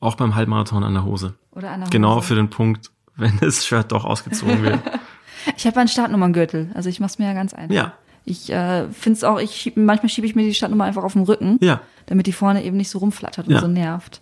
[0.00, 1.34] auch beim Halbmarathon an der Hose.
[1.52, 2.16] Oder an der genau Hose.
[2.16, 4.80] Genau für den Punkt, wenn das Shirt doch ausgezogen wird.
[5.56, 6.70] Ich habe einen Startnummern-Gürtel.
[6.74, 7.74] Also ich mach's mir ja ganz einfach.
[7.74, 7.94] Ja.
[8.24, 11.14] Ich äh, finde es auch, ich schieb, manchmal schiebe ich mir die Startnummer einfach auf
[11.14, 11.80] den Rücken, ja.
[12.06, 13.60] damit die vorne eben nicht so rumflattert und ja.
[13.60, 14.20] so nervt.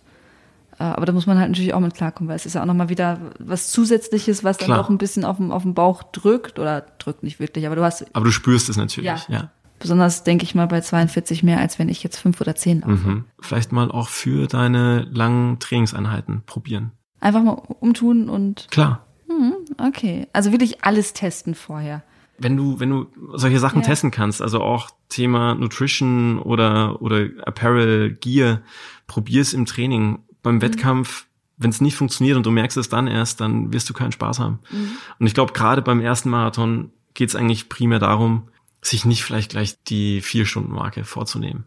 [0.79, 2.65] Äh, aber da muss man halt natürlich auch mit klarkommen, weil es ist ja auch
[2.65, 4.69] nochmal wieder was Zusätzliches, was Klar.
[4.69, 7.75] dann doch ein bisschen auf dem, auf dem Bauch drückt oder drückt nicht wirklich, aber
[7.75, 8.03] du hast.
[8.15, 9.35] Aber du spürst es natürlich, ja.
[9.35, 9.51] ja.
[9.81, 13.09] Besonders denke ich mal bei 42 mehr, als wenn ich jetzt fünf oder zehn laufe.
[13.09, 13.25] Mhm.
[13.39, 16.91] Vielleicht mal auch für deine langen Trainingseinheiten probieren.
[17.19, 18.67] Einfach mal umtun und.
[18.69, 19.07] Klar.
[19.27, 20.27] Hm, okay.
[20.33, 22.03] Also wirklich alles testen vorher.
[22.37, 23.87] Wenn du, wenn du solche Sachen ja.
[23.87, 28.61] testen kannst, also auch Thema Nutrition oder, oder Apparel, Gear,
[29.07, 30.19] probier's im Training.
[30.43, 30.61] Beim mhm.
[30.61, 31.25] Wettkampf,
[31.57, 34.39] wenn es nicht funktioniert und du merkst es dann erst, dann wirst du keinen Spaß
[34.39, 34.59] haben.
[34.71, 34.91] Mhm.
[35.19, 38.43] Und ich glaube, gerade beim ersten Marathon geht es eigentlich primär darum,
[38.81, 41.65] sich nicht vielleicht gleich die Vier-Stunden-Marke vorzunehmen.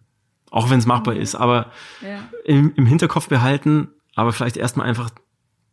[0.50, 1.20] Auch wenn es machbar mhm.
[1.20, 2.28] ist, aber ja.
[2.44, 5.10] im, im Hinterkopf behalten, aber vielleicht erstmal einfach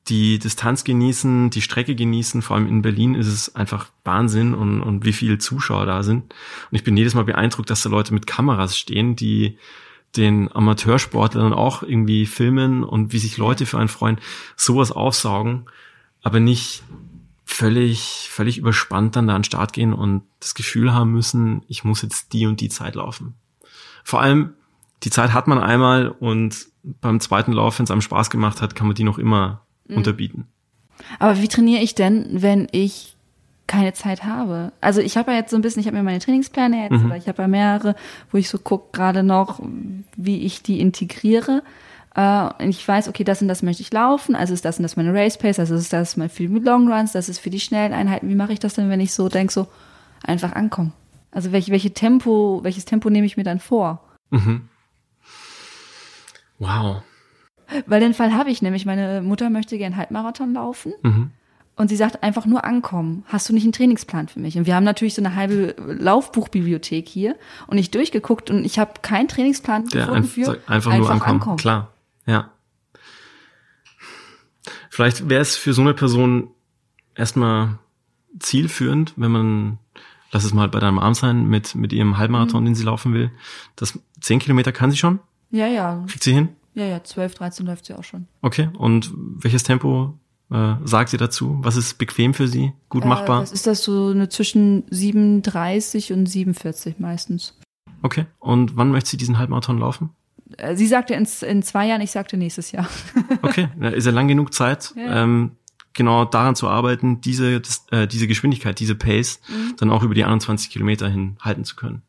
[0.07, 2.41] die Distanz genießen, die Strecke genießen.
[2.41, 6.23] Vor allem in Berlin ist es einfach Wahnsinn und, und wie viele Zuschauer da sind.
[6.23, 9.57] Und ich bin jedes Mal beeindruckt, dass da Leute mit Kameras stehen, die
[10.17, 14.19] den Amateursportlern auch irgendwie filmen und wie sich Leute für einen freuen,
[14.57, 15.65] sowas aufsaugen,
[16.21, 16.83] aber nicht
[17.45, 21.83] völlig, völlig überspannt dann da an den Start gehen und das Gefühl haben müssen, ich
[21.83, 23.35] muss jetzt die und die Zeit laufen.
[24.03, 24.53] Vor allem,
[25.03, 28.75] die Zeit hat man einmal und beim zweiten Lauf, wenn es einem Spaß gemacht hat,
[28.75, 29.97] kann man die noch immer mhm.
[29.97, 30.47] unterbieten.
[31.19, 33.15] Aber wie trainiere ich denn, wenn ich
[33.67, 34.71] keine Zeit habe?
[34.81, 37.05] Also ich habe ja jetzt so ein bisschen, ich habe mir meine Trainingspläne jetzt, mhm.
[37.05, 37.95] oder ich habe ja mehrere,
[38.31, 39.61] wo ich so gucke gerade noch,
[40.15, 41.63] wie ich die integriere.
[42.13, 44.97] Und ich weiß, okay, das und das möchte ich laufen, also ist das und das
[44.97, 47.59] meine Race Pace, also ist das mal für die Long Runs, das ist für die
[47.61, 48.27] schnellen Einheiten.
[48.27, 49.67] Wie mache ich das denn, wenn ich so denke, so
[50.23, 50.91] einfach ankommen?
[51.31, 54.03] Also welche, welche Tempo, welches Tempo nehme ich mir dann vor?
[54.29, 54.67] Mhm.
[56.59, 57.01] Wow.
[57.85, 60.93] Weil den Fall habe ich nämlich, meine Mutter möchte gern Halbmarathon laufen.
[61.03, 61.31] Mhm.
[61.77, 63.23] Und sie sagt einfach nur ankommen.
[63.27, 64.57] Hast du nicht einen Trainingsplan für mich?
[64.57, 67.37] Und wir haben natürlich so eine halbe Laufbuchbibliothek hier
[67.67, 71.31] und ich durchgeguckt und ich habe keinen Trainingsplan Der gefunden für einfach, einfach nur ankommen.
[71.33, 71.57] ankommen.
[71.57, 71.90] Klar,
[72.25, 72.51] ja.
[74.89, 76.49] Vielleicht wäre es für so eine Person
[77.15, 77.79] erstmal
[78.39, 79.77] zielführend, wenn man,
[80.31, 82.67] lass es mal bei deinem Arm sein, mit, mit ihrem Halbmarathon, mhm.
[82.67, 83.31] den sie laufen will.
[83.75, 85.19] Das zehn Kilometer kann sie schon?
[85.49, 86.03] Ja, ja.
[86.07, 86.49] Kriegt sie hin?
[86.73, 88.27] Ja, ja, 12, 13 läuft sie auch schon.
[88.41, 90.17] Okay, und welches Tempo
[90.51, 91.57] äh, sagt sie dazu?
[91.61, 92.73] Was ist bequem für sie?
[92.89, 93.41] Gut äh, machbar?
[93.41, 97.57] Was ist das so eine zwischen 37 und 47 meistens.
[98.01, 100.09] Okay, und wann möchte sie diesen Halbmarathon laufen?
[100.57, 102.87] Äh, sie sagte in, in zwei Jahren, ich sagte nächstes Jahr.
[103.41, 105.23] okay, ist ja lang genug Zeit, ja.
[105.23, 105.51] ähm,
[105.93, 109.75] genau daran zu arbeiten, diese, das, äh, diese Geschwindigkeit, diese Pace mhm.
[109.77, 112.01] dann auch über die 21 Kilometer hin halten zu können.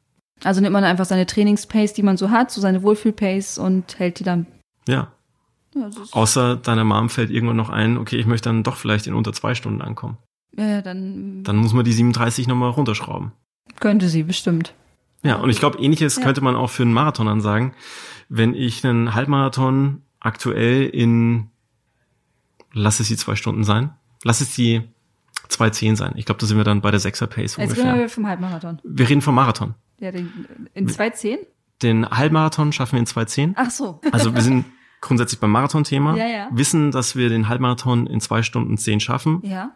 [0.44, 4.18] Also nimmt man einfach seine Trainingspace, die man so hat, so seine Wohlfühlpace und hält
[4.18, 4.46] die dann.
[4.88, 5.12] Ja.
[5.74, 9.14] ja Außer deiner Mom fällt irgendwann noch ein, okay, ich möchte dann doch vielleicht in
[9.14, 10.18] unter zwei Stunden ankommen.
[10.56, 11.44] Ja, dann.
[11.44, 13.32] Dann muss man die 37 nochmal runterschrauben.
[13.80, 14.74] Könnte sie, bestimmt.
[15.22, 16.22] Ja, und ich glaube, ähnliches ja.
[16.22, 17.74] könnte man auch für einen Marathon dann sagen.
[18.28, 21.50] Wenn ich einen Halbmarathon aktuell in,
[22.72, 23.90] lass es die zwei Stunden sein,
[24.24, 24.82] lass es die
[25.48, 26.12] 2.10 sein.
[26.16, 27.84] Ich glaube, da sind wir dann bei der 6er Pace Jetzt ungefähr.
[27.84, 28.80] reden wir vom Halbmarathon.
[28.84, 29.74] Wir reden vom Marathon.
[29.98, 30.30] Ja, den,
[30.74, 31.38] in 2.10?
[31.82, 33.52] Den Halbmarathon schaffen wir in 2.10.
[33.56, 34.00] Ach so.
[34.12, 34.64] Also wir sind
[35.00, 36.16] grundsätzlich beim Marathon-Thema.
[36.16, 36.48] Ja, ja.
[36.52, 39.40] Wissen, dass wir den Halbmarathon in zwei Stunden zehn schaffen.
[39.44, 39.74] Ja.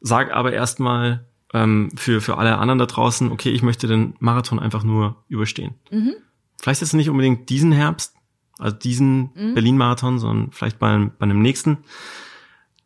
[0.00, 1.24] Sag aber erstmal
[1.54, 5.74] ähm, für, für alle anderen da draußen, okay, ich möchte den Marathon einfach nur überstehen.
[5.90, 6.14] Mhm.
[6.60, 8.14] Vielleicht jetzt nicht unbedingt diesen Herbst,
[8.58, 9.54] also diesen mhm.
[9.54, 11.78] Berlin-Marathon, sondern vielleicht bei, bei einem nächsten.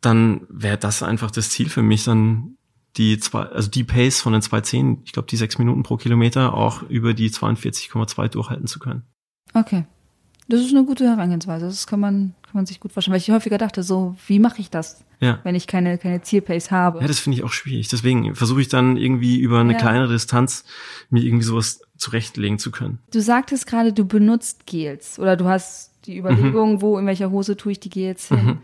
[0.01, 2.57] Dann wäre das einfach das Ziel für mich, dann
[2.95, 6.53] die zwei, also die Pace von den 2.10, ich glaube die sechs Minuten pro Kilometer
[6.53, 9.03] auch über die 42,2 durchhalten zu können.
[9.53, 9.85] Okay.
[10.49, 11.67] Das ist eine gute Herangehensweise.
[11.67, 13.13] Das kann man, kann man sich gut vorstellen.
[13.13, 15.39] Weil ich häufiger dachte, so, wie mache ich das, ja.
[15.43, 17.01] wenn ich keine, keine Zielpace habe?
[17.01, 17.87] Ja, das finde ich auch schwierig.
[17.87, 19.79] Deswegen versuche ich dann irgendwie über eine ja.
[19.79, 20.65] kleinere Distanz
[21.11, 22.97] mir irgendwie sowas zurechtlegen zu können.
[23.11, 26.81] Du sagtest gerade, du benutzt Gels oder du hast die Überlegung, mhm.
[26.81, 28.45] wo, in welcher Hose tue ich die Gels hin.
[28.45, 28.57] Mhm.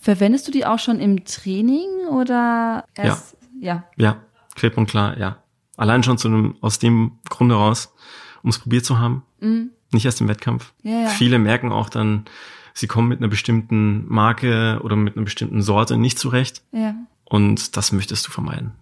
[0.00, 3.84] Verwendest du die auch schon im Training oder erst ja.
[3.96, 4.16] Ja,
[4.56, 5.42] klipp und klar, ja.
[5.76, 7.92] Allein schon zu einem, aus dem Grunde raus,
[8.42, 9.22] um es probiert zu haben.
[9.40, 9.70] Mhm.
[9.92, 10.72] Nicht erst im Wettkampf.
[10.82, 11.08] Ja, ja.
[11.08, 12.26] Viele merken auch dann,
[12.74, 16.62] sie kommen mit einer bestimmten Marke oder mit einer bestimmten Sorte nicht zurecht.
[16.72, 16.94] Ja.
[17.24, 18.72] Und das möchtest du vermeiden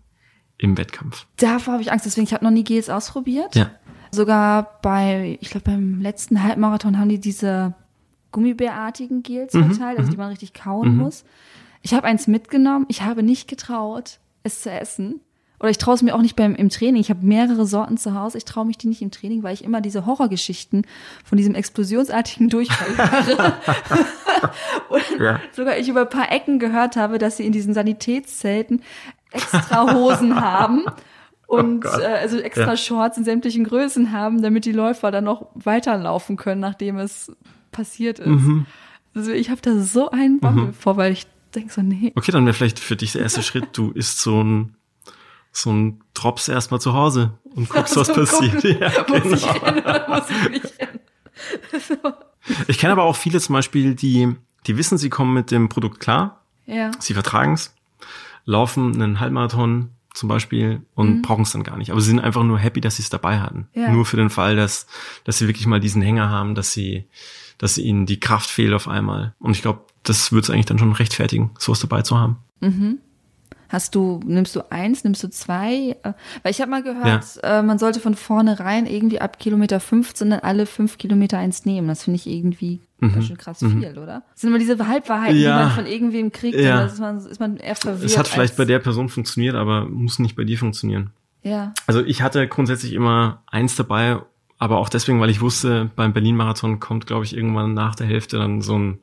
[0.59, 1.27] im Wettkampf.
[1.37, 3.55] Davor habe ich Angst, deswegen ich habe noch nie Gels ausprobiert.
[3.55, 3.71] Ja.
[4.11, 7.75] Sogar bei, ich glaube beim letzten Halbmarathon haben die diese
[8.33, 9.71] Gummibärartigen Gels mhm.
[9.71, 10.23] verteilt, also die mhm.
[10.23, 10.97] man richtig kauen mhm.
[10.97, 11.25] muss.
[11.83, 15.21] Ich habe eins mitgenommen, ich habe nicht getraut, es zu essen.
[15.61, 17.01] Oder ich traue es mir auch nicht beim im Training.
[17.01, 18.39] Ich habe mehrere Sorten zu Hause.
[18.39, 20.87] Ich traue mich die nicht im Training, weil ich immer diese Horrorgeschichten
[21.25, 22.97] von diesem explosionsartigen Durchfall
[23.27, 23.53] höre.
[24.89, 25.41] und ja.
[25.53, 28.83] sogar ich über ein paar Ecken gehört habe, dass sie in diesen Sanitätszelten
[29.33, 30.85] extra Hosen haben
[31.47, 32.77] und oh äh, also extra ja.
[32.77, 37.33] Shorts in sämtlichen Größen haben, damit die Läufer dann noch weiterlaufen können, nachdem es
[37.73, 38.27] passiert ist.
[38.27, 38.67] Mhm.
[39.15, 40.73] Also ich habe da so einen Bammel mhm.
[40.75, 42.13] vor, weil ich denke so, nee.
[42.15, 44.75] Okay, dann wäre vielleicht für dich der erste Schritt, du isst so ein
[45.63, 48.63] so ein Drops erstmal zu Hause und guckst, was passiert.
[48.81, 49.37] Ja, muss genau.
[49.37, 50.75] ich rennen oder muss ich nicht
[51.89, 52.13] so.
[52.69, 54.35] Ich kenne aber auch viele zum Beispiel, die,
[54.67, 56.43] die wissen, sie kommen mit dem Produkt klar.
[56.67, 56.91] Ja.
[56.99, 57.75] Sie vertragen es,
[58.45, 61.23] laufen einen Halbmarathon zum Beispiel und mhm.
[61.23, 61.91] brauchen es dann gar nicht.
[61.91, 63.69] Aber sie sind einfach nur happy, dass sie es dabei hatten.
[63.75, 63.91] Ja.
[63.91, 64.87] Nur für den Fall, dass,
[65.25, 67.07] dass sie wirklich mal diesen Hänger haben, dass sie,
[67.59, 69.35] dass ihnen die Kraft fehlt auf einmal.
[69.39, 72.39] Und ich glaube, das wird es eigentlich dann schon rechtfertigen, sowas dabei zu haben.
[72.61, 72.99] Mhm.
[73.69, 75.97] Hast du, nimmst du eins, nimmst du zwei?
[76.03, 77.59] Äh, weil ich habe mal gehört, ja.
[77.59, 81.87] äh, man sollte von vornherein irgendwie ab Kilometer 15 dann alle fünf Kilometer eins nehmen.
[81.87, 83.13] Das finde ich irgendwie mhm.
[83.13, 83.81] ganz schön krass mhm.
[83.81, 84.23] viel, oder?
[84.33, 85.59] Das sind immer diese Halbwahrheiten, ja.
[85.59, 86.59] die man von irgendwem kriegt.
[86.59, 86.83] Ja.
[86.83, 88.05] ist, man, ist man eher verwirrt.
[88.05, 91.11] Es hat vielleicht bei der Person funktioniert, aber muss nicht bei dir funktionieren.
[91.43, 91.75] Ja.
[91.87, 94.19] Also ich hatte grundsätzlich immer eins dabei,
[94.59, 98.39] aber auch deswegen, weil ich wusste, beim Berlin-Marathon kommt, glaube ich, irgendwann nach der Hälfte
[98.39, 98.99] dann so ein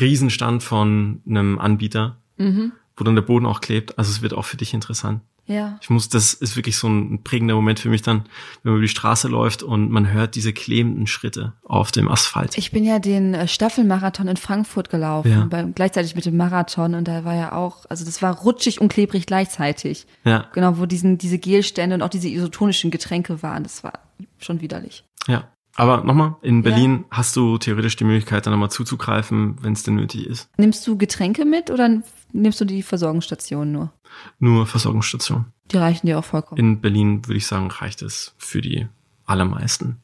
[0.00, 2.16] Riesenstand von einem Anbieter.
[2.38, 3.98] Mhm wo dann der Boden auch klebt.
[3.98, 5.22] Also es wird auch für dich interessant.
[5.46, 5.78] Ja.
[5.80, 8.24] Ich muss, das ist wirklich so ein prägender Moment für mich dann,
[8.62, 12.58] wenn man über die Straße läuft und man hört diese klebenden Schritte auf dem Asphalt.
[12.58, 15.46] Ich bin ja den äh, Staffelmarathon in Frankfurt gelaufen, Ja.
[15.46, 18.92] beim, gleichzeitig mit dem Marathon und da war ja auch, also das war rutschig und
[18.92, 20.06] klebrig gleichzeitig.
[20.24, 23.94] Ja, Genau, wo diesen, diese Gelstände und auch diese isotonischen Getränke waren, das war
[24.38, 25.04] schon widerlich.
[25.26, 25.48] ja.
[25.78, 29.94] Aber nochmal, in Berlin hast du theoretisch die Möglichkeit, dann nochmal zuzugreifen, wenn es denn
[29.94, 30.50] nötig ist.
[30.56, 32.02] Nimmst du Getränke mit oder
[32.32, 33.92] nimmst du die Versorgungsstation nur?
[34.40, 35.44] Nur Versorgungsstation.
[35.70, 36.58] Die reichen dir auch vollkommen.
[36.58, 38.88] In Berlin würde ich sagen, reicht es für die
[39.24, 39.98] allermeisten.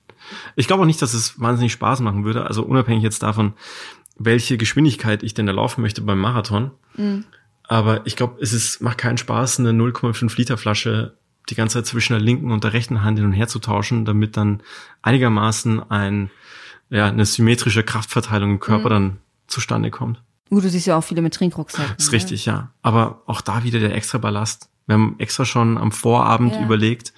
[0.55, 2.47] Ich glaube auch nicht, dass es wahnsinnig Spaß machen würde.
[2.47, 3.55] Also unabhängig jetzt davon,
[4.17, 6.71] welche Geschwindigkeit ich denn da laufen möchte beim Marathon.
[7.67, 11.17] Aber ich glaube, es ist, macht keinen Spaß, eine 0,5 Liter Flasche
[11.51, 14.05] die ganze Zeit zwischen der linken und der rechten Hand hin und her zu tauschen,
[14.05, 14.63] damit dann
[15.03, 16.31] einigermaßen ein,
[16.91, 20.23] ja, eine symmetrische Kraftverteilung im Körper dann zustande kommt.
[20.51, 21.97] Gut, du siehst ja auch viele mit Trinkrucksäcken.
[21.97, 22.13] Ist ne?
[22.13, 22.71] richtig, ja.
[22.83, 24.69] Aber auch da wieder der extra Ballast.
[24.87, 26.63] Wir haben extra schon am Vorabend Ja.
[26.63, 27.13] überlegt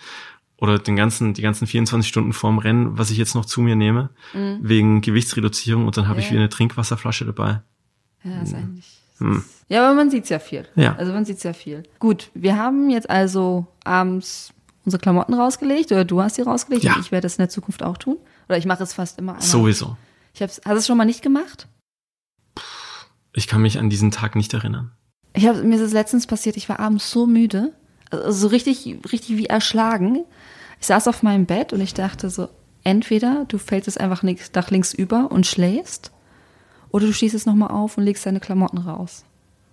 [0.59, 3.77] oder den ganzen, die ganzen 24 Stunden vorm Rennen, was ich jetzt noch zu mir
[3.77, 6.33] nehme, wegen Gewichtsreduzierung und dann habe ich Ja.
[6.33, 7.61] wieder eine Trinkwasserflasche dabei.
[8.24, 9.01] Ja, ist eigentlich.
[9.19, 9.45] Hm.
[9.69, 10.67] Ja, aber man sieht's ja viel.
[10.77, 10.95] Ja.
[10.97, 11.83] Also man sieht's ja viel.
[11.99, 14.53] Gut, wir haben jetzt also abends
[14.85, 16.95] unsere Klamotten rausgelegt oder du hast sie rausgelegt Ja.
[16.95, 18.19] und ich werde das in der Zukunft auch tun.
[18.49, 19.33] Oder ich mache es fast immer.
[19.33, 19.43] einmal.
[19.45, 19.97] Sowieso.
[20.35, 21.67] Ich hab's, hast du es schon mal nicht gemacht?
[23.35, 24.93] Ich kann mich an diesen Tag nicht erinnern.
[25.33, 27.73] Ich hab, mir ist es letztens passiert, ich war abends so müde,
[28.11, 30.25] also so richtig, richtig wie erschlagen.
[30.81, 32.49] Ich saß auf meinem Bett und ich dachte so,
[32.85, 36.12] entweder du fällst es einfach nach links über und schläfst,
[36.91, 39.24] oder du stehst jetzt nochmal auf und legst deine Klamotten raus.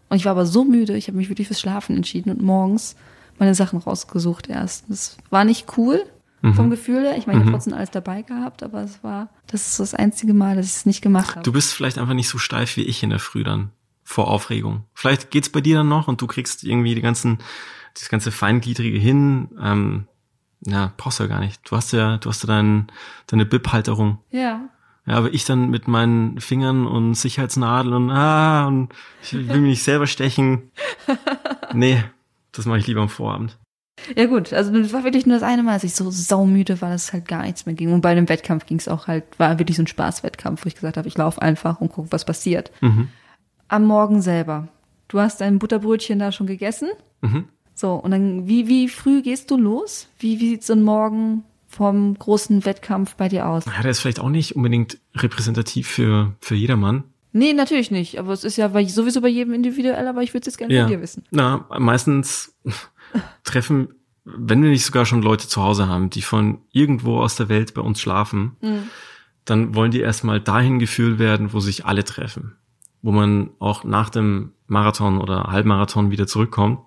[0.09, 2.95] Und ich war aber so müde, ich habe mich wirklich fürs Schlafen entschieden und morgens
[3.39, 4.85] meine Sachen rausgesucht erst.
[4.89, 6.05] Das war nicht cool
[6.51, 7.17] vom Gefühl her.
[7.17, 10.33] Ich meine, ich habe trotzdem alles dabei gehabt, aber es war, das ist das einzige
[10.33, 11.43] Mal, dass ich es nicht gemacht habe.
[11.43, 13.71] Du bist vielleicht einfach nicht so steif wie ich in der Früh dann
[14.03, 14.83] vor Aufregung.
[14.93, 17.37] Vielleicht geht's bei dir dann noch und du kriegst irgendwie die ganzen,
[17.93, 19.51] das ganze Feingliedrige hin.
[19.57, 20.07] Ähm,
[20.65, 21.61] ja, brauchst du ja gar nicht.
[21.69, 22.87] Du hast ja, du hast ja dein,
[23.27, 24.19] deine Bib-Halterung.
[24.29, 24.67] Ja.
[25.05, 28.89] Ja, aber ich dann mit meinen Fingern und Sicherheitsnadeln und ah, und
[29.21, 30.71] ich will mich nicht selber stechen.
[31.75, 32.03] Nee,
[32.51, 33.57] das mache ich lieber am Vorabend.
[34.15, 36.89] Ja gut, also das war wirklich nur das eine Mal, als ich so saumüde war,
[36.89, 37.93] dass es halt gar nichts mehr ging.
[37.93, 40.75] Und bei dem Wettkampf ging es auch halt, war wirklich so ein Spaßwettkampf, wo ich
[40.75, 42.71] gesagt habe, ich laufe einfach und gucke, was passiert.
[42.81, 43.09] Mhm.
[43.69, 44.67] Am Morgen selber.
[45.07, 46.89] Du hast dein Butterbrötchen da schon gegessen.
[47.21, 47.45] Mhm.
[47.73, 50.07] So, und dann, wie, wie früh gehst du los?
[50.19, 51.43] Wie, wie sieht so ein Morgen
[51.73, 53.65] vom großen Wettkampf bei dir aus?
[53.65, 57.03] Ja, der ist vielleicht auch nicht unbedingt repräsentativ für, für jedermann.
[57.31, 58.19] Nee, natürlich nicht.
[58.19, 60.73] Aber es ist ja bei, sowieso bei jedem individuell, aber ich würde es jetzt gerne
[60.73, 60.83] Ja.
[60.83, 61.23] von dir wissen.
[61.31, 62.55] Na, meistens
[63.43, 63.89] treffen,
[64.23, 67.73] wenn wir nicht sogar schon Leute zu Hause haben, die von irgendwo aus der Welt
[67.73, 68.55] bei uns schlafen,
[69.45, 72.55] dann wollen die erstmal dahin geführt werden, wo sich alle treffen.
[73.01, 76.79] Wo man auch nach dem Marathon oder Halbmarathon wieder zurückkommt.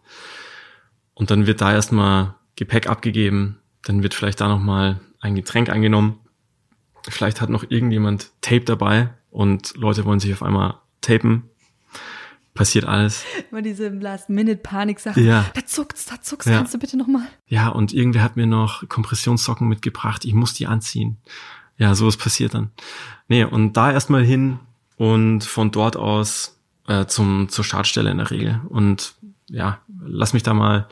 [1.13, 3.59] Und dann wird da erstmal Gepäck abgegeben.
[3.87, 6.19] Dann wird vielleicht da nochmal ein Getränk eingenommen.
[7.09, 11.45] Vielleicht hat noch irgendjemand Tape dabei und Leute wollen sich auf einmal tapen.
[12.53, 13.25] Passiert alles.
[13.51, 15.25] Immer diese Last-Minute-Panik-Sachen.
[15.25, 15.45] Ja.
[15.55, 16.47] Da zuckt's, da zuckt's.
[16.47, 16.57] Ja.
[16.57, 17.27] Kannst du bitte nochmal?
[17.47, 20.25] Ja, und irgendwer hat mir noch Kompressionssocken mitgebracht.
[20.25, 21.19] Ich muss die anziehen.
[21.79, 22.71] Ja, sowas passiert dann.
[23.29, 24.59] Nee, und da erstmal hin
[24.97, 26.59] und von dort aus
[26.89, 28.61] äh, zum zur Startstelle in der Regel.
[28.69, 29.15] Und
[29.49, 30.89] ja, lass mich da mal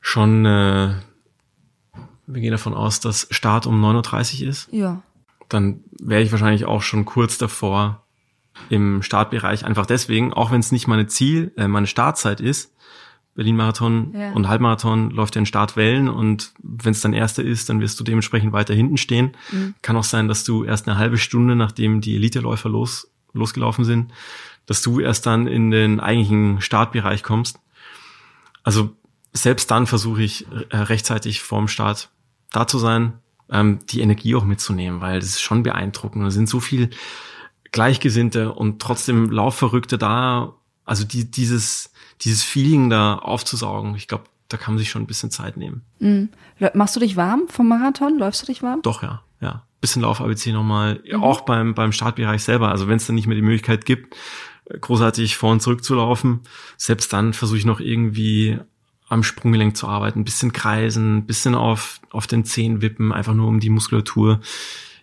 [0.00, 0.94] schon, äh,
[2.26, 4.68] wir gehen davon aus, dass Start um 9.30 Uhr ist.
[4.72, 5.02] Ja.
[5.48, 8.02] Dann wäre ich wahrscheinlich auch schon kurz davor
[8.68, 9.64] im Startbereich.
[9.64, 12.72] Einfach deswegen, auch wenn es nicht meine Ziel, äh, meine Startzeit ist,
[13.34, 14.32] Berlin-Marathon Ja.
[14.32, 18.04] und Halbmarathon läuft ja in Startwellen und wenn es dann erster ist, dann wirst du
[18.04, 19.36] dementsprechend weiter hinten stehen.
[19.82, 24.10] Kann auch sein, dass du erst eine halbe Stunde, nachdem die Eliteläufer los, losgelaufen sind,
[24.64, 27.58] dass du erst dann in den eigentlichen Startbereich kommst.
[28.62, 28.96] Also
[29.34, 32.08] selbst dann versuche ich äh, rechtzeitig vorm Start
[32.52, 33.14] da zu sein,
[33.50, 36.24] ähm, die Energie auch mitzunehmen, weil das ist schon beeindruckend.
[36.24, 36.90] Da sind so viel
[37.72, 40.54] Gleichgesinnte und trotzdem Laufverrückte da.
[40.84, 41.92] Also die, dieses,
[42.22, 45.82] dieses Feeling da aufzusaugen, ich glaube, da kann man sich schon ein bisschen Zeit nehmen.
[45.98, 46.30] Mhm.
[46.74, 48.18] Machst du dich warm vom Marathon?
[48.18, 48.82] Läufst du dich warm?
[48.82, 49.64] Doch, ja, ja.
[49.80, 52.70] Bisschen Lauf-ABC nochmal, auch beim, beim Startbereich selber.
[52.70, 54.16] Also wenn es dann nicht mehr die Möglichkeit gibt,
[54.64, 56.40] äh, großartig vor und zurück zu laufen,
[56.76, 58.58] selbst dann versuche ich noch irgendwie
[59.08, 63.34] am Sprunggelenk zu arbeiten, ein bisschen kreisen, ein bisschen auf, auf den Zehen wippen, einfach
[63.34, 64.40] nur um die Muskulatur,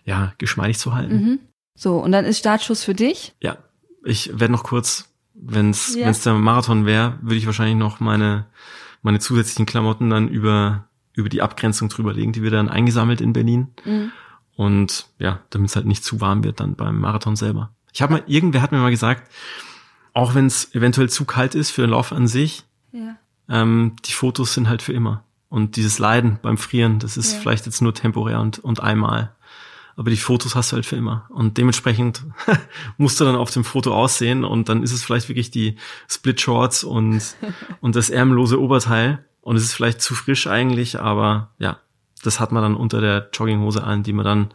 [0.04, 1.40] ja, geschmeidig zu halten.
[1.74, 3.34] So, und dann ist Startschuss für dich.
[3.40, 3.56] Ja,
[4.04, 6.06] ich werde noch kurz, wenn es Ja.
[6.06, 8.46] wenn's der Marathon wäre, würde ich wahrscheinlich noch meine
[9.02, 13.32] meine zusätzlichen Klamotten dann über über die Abgrenzung drüber legen, die wir dann eingesammelt in
[13.32, 13.68] Berlin.
[14.56, 17.70] Und ja, damit es halt nicht zu warm wird dann beim Marathon selber.
[17.92, 19.30] Ich habe mal irgendwer hat mir mal gesagt,
[20.12, 23.16] auch wenn es eventuell zu kalt ist für den Lauf an sich, Ja.
[23.48, 25.22] Ähm, die Fotos sind halt für immer.
[25.48, 27.38] Und dieses Leiden beim Frieren, das ist Ja.
[27.40, 29.32] vielleicht jetzt nur temporär und, und einmal.
[29.96, 31.26] Aber die Fotos hast du halt für immer.
[31.28, 32.24] Und dementsprechend
[32.98, 35.76] musst du dann auf dem Foto aussehen und dann ist es vielleicht wirklich die
[36.08, 37.22] Split Shorts und,
[37.80, 39.24] und das ärmellose Oberteil.
[39.40, 41.78] Und es ist vielleicht zu frisch eigentlich, aber ja,
[42.24, 44.50] das hat man dann unter der Jogginghose an, die man dann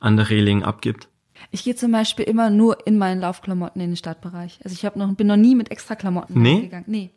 [0.00, 1.08] an der Reling abgibt.
[1.50, 4.60] Ich gehe zum Beispiel immer nur in meinen Laufklamotten in den Startbereich.
[4.62, 6.60] Also ich hab noch, bin noch nie mit extra Klamotten Nee?
[6.62, 6.84] gegangen.
[6.86, 7.10] Nee.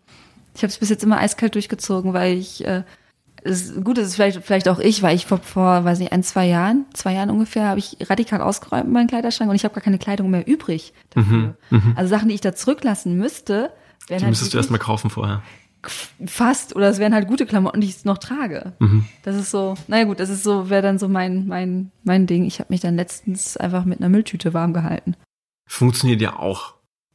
[0.57, 2.83] Ich habe es bis jetzt immer eiskalt durchgezogen, weil ich äh,
[3.43, 6.23] es, gut, das ist vielleicht, vielleicht auch ich, weil ich vor, vor, weiß nicht, ein,
[6.23, 9.75] zwei Jahren, zwei Jahren ungefähr, habe ich radikal ausgeräumt in meinen Kleiderschrank und ich habe
[9.75, 11.55] gar keine Kleidung mehr übrig dafür.
[11.95, 13.71] Also Sachen, die ich da zurücklassen müsste,
[14.07, 15.43] wären Die halt müsstest du erstmal kaufen vorher.
[16.25, 18.73] fast oder es wären halt gute Klamotten, die ich noch trage.
[18.79, 19.05] Mhm.
[19.23, 22.45] Das ist so, naja gut, das ist so, wäre dann so mein, mein, mein Ding.
[22.45, 25.15] Ich habe mich dann letztens einfach mit einer Mülltüte warm gehalten.
[25.67, 26.73] Funktioniert ja auch.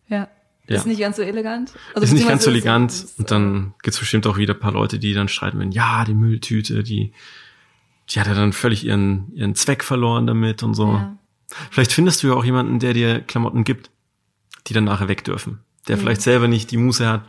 [0.08, 0.28] Ja.
[0.68, 0.76] Ja.
[0.76, 1.72] Ist nicht ganz so elegant.
[1.94, 2.92] Also ist nicht ganz so elegant.
[2.92, 6.04] ist- Und dann gibt's bestimmt auch wieder ein paar Leute, die dann streiten werden, ja,
[6.04, 7.12] die Mülltüte, die,
[8.10, 10.92] die hat ja dann völlig ihren, ihren Zweck verloren damit und so.
[10.92, 11.16] Ja.
[11.70, 13.90] Vielleicht findest du ja auch jemanden, der dir Klamotten gibt,
[14.68, 15.58] die dann nachher weg dürfen.
[15.88, 17.28] Der vielleicht selber nicht die Muße hat,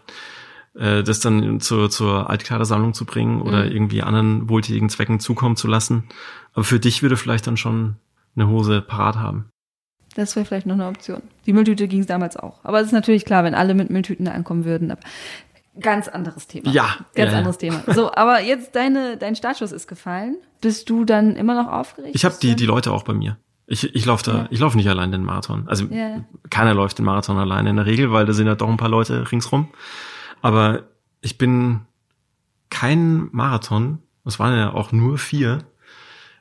[0.76, 5.68] äh, das dann zur, zur Altkleidersammlung zu bringen oder irgendwie anderen wohltätigen Zwecken zukommen zu
[5.68, 6.04] lassen.
[6.54, 7.96] Aber für dich würde vielleicht dann schon
[8.36, 9.46] eine Hose parat haben.
[10.16, 11.22] Das wäre vielleicht noch eine Option.
[11.46, 12.60] Die Mülltüte ging es damals auch.
[12.64, 14.92] Aber es ist natürlich klar, wenn alle mit Mülltüten da ankommen würden.
[14.92, 15.02] Aber
[15.80, 16.70] ganz anderes Thema.
[16.70, 17.82] Ja, Ganz ja, anderes Thema.
[17.88, 20.38] So, aber jetzt deine, dein Startschuss ist gefallen.
[20.62, 22.16] Bist du dann immer noch aufgeregt?
[22.16, 23.38] Ich habe die, die Leute auch bei mir.
[23.66, 24.48] Ich, ich laufe da, Ja.
[24.52, 25.68] ich laufe nicht allein den Marathon.
[25.68, 25.88] Also
[26.50, 28.90] keiner läuft den Marathon alleine in der Regel, weil da sind ja doch ein paar
[28.90, 29.70] Leute ringsrum.
[30.42, 30.84] Aber
[31.22, 31.82] ich bin
[32.70, 35.60] kein Marathon, das waren ja auch nur vier,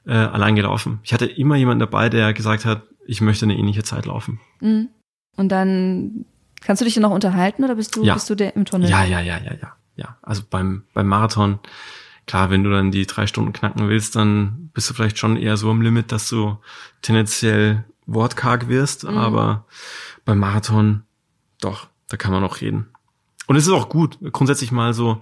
[0.06, 0.98] äh, allein gelaufen.
[1.04, 4.40] Ich hatte immer jemanden dabei, der gesagt hat, ich möchte eine ähnliche Zeit laufen.
[4.60, 4.88] Mhm.
[5.36, 6.24] Und dann
[6.60, 8.14] kannst du dich dann noch unterhalten oder bist du, Ja.
[8.14, 8.88] bist du der im Tunnel?
[8.88, 9.76] Ja, ja, ja, ja, ja.
[9.94, 11.58] Ja, also beim, beim Marathon,
[12.26, 15.56] klar, wenn du dann die drei Stunden knacken willst, dann bist du vielleicht schon eher
[15.58, 16.56] so am Limit, dass du
[17.02, 19.66] tendenziell wortkarg wirst, aber
[20.24, 21.02] beim Marathon,
[21.60, 22.88] doch, da kann man auch reden.
[23.46, 25.20] Und es ist auch gut, grundsätzlich mal so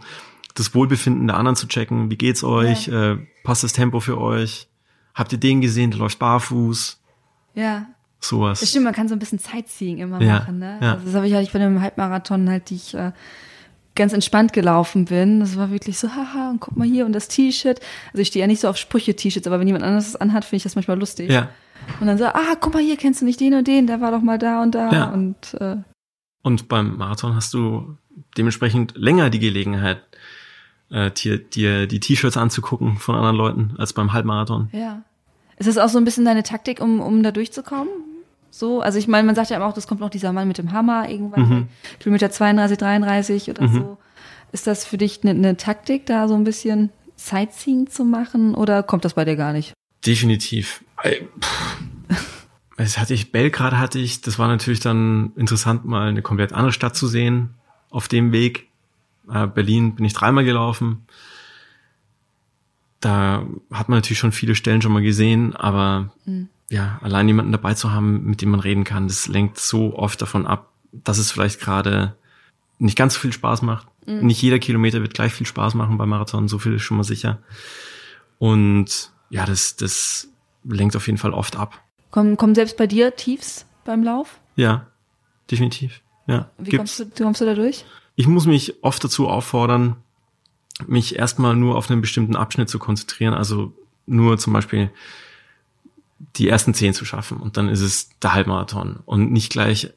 [0.55, 2.11] das Wohlbefinden der anderen zu checken.
[2.11, 2.89] Wie geht's euch?
[2.89, 4.69] Äh, passt das Tempo für euch?
[5.15, 7.00] Habt ihr den gesehen, der läuft barfuß?
[7.55, 7.87] Ja.
[8.23, 8.61] Sowas.
[8.61, 10.79] Das stimmt, man kann so ein bisschen Sightseeing immer Ja, machen, ne?
[10.83, 10.93] ja.
[10.93, 13.13] Also das habe ich halt bei einem Halbmarathon halt, die ich äh,
[13.95, 15.41] ganz entspannt gelaufen bin.
[15.41, 17.81] Das war wirklich so, haha, und guck mal hier und das T-Shirt.
[18.13, 20.57] Also ich stehe ja nicht so auf Sprüche-T-Shirts, aber wenn jemand anderes das anhat, finde
[20.59, 21.31] ich das manchmal lustig.
[21.31, 21.49] Ja.
[21.99, 24.11] Und dann so, ah, guck mal hier, kennst du nicht den und den, der war
[24.11, 24.93] doch mal da und da.
[24.93, 25.05] Ja.
[25.11, 25.77] Und äh,
[26.43, 27.97] Und beim Marathon hast du
[28.37, 30.03] dementsprechend länger die Gelegenheit,
[30.91, 34.69] äh, dir, dir die T-Shirts anzugucken von anderen Leuten als beim Halbmarathon.
[34.73, 35.03] ja.
[35.61, 37.89] Ist das auch so ein bisschen deine Taktik, um, um da durchzukommen?
[38.51, 40.57] So, also ich meine, man sagt ja immer auch, das kommt noch dieser Mann mit
[40.57, 41.69] dem Hammer irgendwann, Mhm.
[42.01, 43.99] Kilometer 32, 33 oder so.
[44.53, 48.83] Ist das für dich eine, eine Taktik, da so ein bisschen Sightseeing zu machen oder
[48.83, 49.75] kommt das bei dir gar nicht?
[50.05, 50.83] Definitiv.
[52.79, 56.73] Es hatte ich, Belgrad hatte ich, das war natürlich dann interessant, mal eine komplett andere
[56.73, 57.51] Stadt zu sehen
[57.91, 58.69] auf dem Weg.
[59.31, 61.05] Äh, Berlin bin ich dreimal gelaufen.
[63.01, 66.13] Da hat man natürlich schon viele Stellen schon mal gesehen, aber
[66.69, 70.21] ja, allein jemanden dabei zu haben, mit dem man reden kann, das lenkt so oft
[70.21, 72.15] davon ab, dass es vielleicht gerade
[72.79, 73.87] nicht ganz so viel Spaß macht.
[74.07, 77.05] Nicht jeder Kilometer wird gleich viel Spaß machen beim Marathon, so viel ist schon mal
[77.05, 77.39] sicher.
[78.39, 80.29] Und ja, das, das
[80.65, 81.81] lenkt auf jeden Fall oft ab.
[82.11, 84.41] Kommen, kommen selbst bei dir Tiefs beim Lauf?
[84.57, 84.87] Ja,
[85.51, 86.01] definitiv.
[86.27, 86.99] Ja, Wie gibt's.
[86.99, 87.85] kommst du, kommst du da durch?
[88.17, 89.97] Ich muss mich oft dazu auffordern,
[90.87, 93.73] mich erstmal nur auf einen bestimmten Abschnitt zu konzentrieren, also
[94.07, 94.91] nur zum Beispiel
[96.37, 99.91] die ersten zehn zu schaffen und dann ist es der Halbmarathon und nicht gleich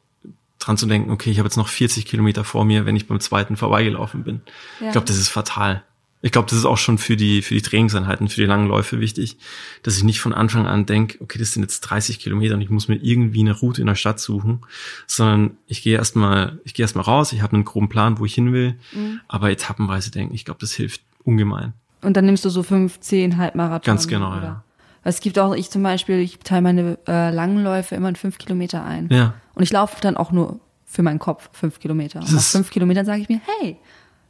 [0.59, 3.19] dran zu denken, okay, ich habe jetzt noch 40 Kilometer vor mir, wenn ich beim
[3.19, 4.41] zweiten vorbeigelaufen bin.
[4.79, 4.87] Ja.
[4.87, 5.83] Ich glaube, das ist fatal.
[6.25, 8.99] Ich glaube, das ist auch schon für die, für die Trainingseinheiten, für die langen Läufe
[9.01, 9.37] wichtig,
[9.83, 12.69] dass ich nicht von Anfang an denke, okay, das sind jetzt 30 Kilometer und ich
[12.69, 14.61] muss mir irgendwie eine Route in der Stadt suchen,
[15.05, 18.33] sondern ich gehe erstmal, ich gehe erstmal raus, ich habe einen groben Plan, wo ich
[18.35, 19.19] hin will, Mhm.
[19.27, 21.73] aber etappenweise denken, ich glaube, das hilft ungemein.
[22.01, 23.85] Und dann nimmst du so fünf, zehn Halbmarathon.
[23.85, 24.43] Ganz genau, oder?
[24.43, 24.63] ja.
[25.03, 28.37] Es gibt auch, ich zum Beispiel, ich teile meine äh, langen Läufe immer in fünf
[28.37, 29.09] Kilometer ein.
[29.11, 29.33] Ja.
[29.55, 32.19] Und ich laufe dann auch nur für meinen Kopf fünf Kilometer.
[32.21, 33.75] Und nach fünf Kilometern sage ich mir, hey,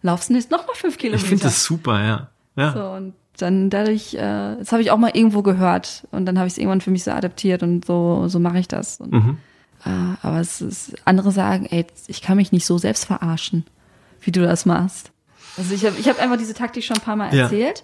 [0.04, 1.24] laufst du jetzt noch mal fünf Kilometer?
[1.24, 2.30] Ich finde das super, ja.
[2.56, 2.74] Ja.
[2.74, 4.20] So, und dann dadurch, äh,
[4.60, 7.04] das habe ich auch mal irgendwo gehört und dann habe ich es irgendwann für mich
[7.04, 9.00] so adaptiert und so, so mache ich das.
[9.00, 9.38] Und, Mhm.
[9.86, 9.90] äh,
[10.22, 13.66] aber es ist, andere sagen, ey, ich kann mich nicht so selbst verarschen,
[14.22, 15.10] wie du das machst.
[15.58, 17.44] Also ich habe ich hab einfach diese Taktik schon ein paar Mal Ja.
[17.46, 17.84] erzählt.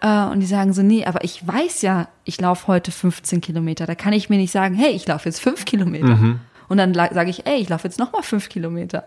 [0.00, 3.86] Äh, und die sagen so, nee, aber ich weiß ja, ich laufe heute 15 Kilometer.
[3.86, 6.16] Da kann ich mir nicht sagen, hey, ich laufe jetzt fünf Kilometer.
[6.16, 6.40] Mhm.
[6.68, 9.04] Und dann sage ich, ey, ich laufe jetzt noch mal fünf Kilometer.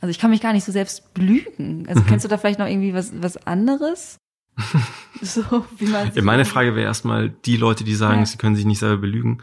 [0.00, 1.86] Also ich kann mich gar nicht so selbst belügen.
[1.88, 2.06] Also mhm.
[2.06, 4.16] kennst du da vielleicht noch irgendwie was, was anderes?
[5.22, 5.42] so,
[5.78, 8.26] wie man ja, meine Frage wäre erstmal, die Leute, die sagen, ja.
[8.26, 9.42] sie können sich nicht selber belügen,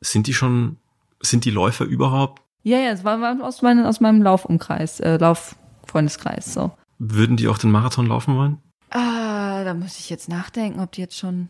[0.00, 0.76] sind die schon,
[1.20, 2.42] sind die Läufer überhaupt?
[2.62, 6.72] Ja, ja, es war, aus, mein, aus meinem Laufumkreis, äh, Lauffreundeskreis, so.
[6.98, 8.58] Würden die auch den Marathon laufen wollen?
[8.90, 11.48] Ah, da muss ich jetzt nachdenken, ob die jetzt schon.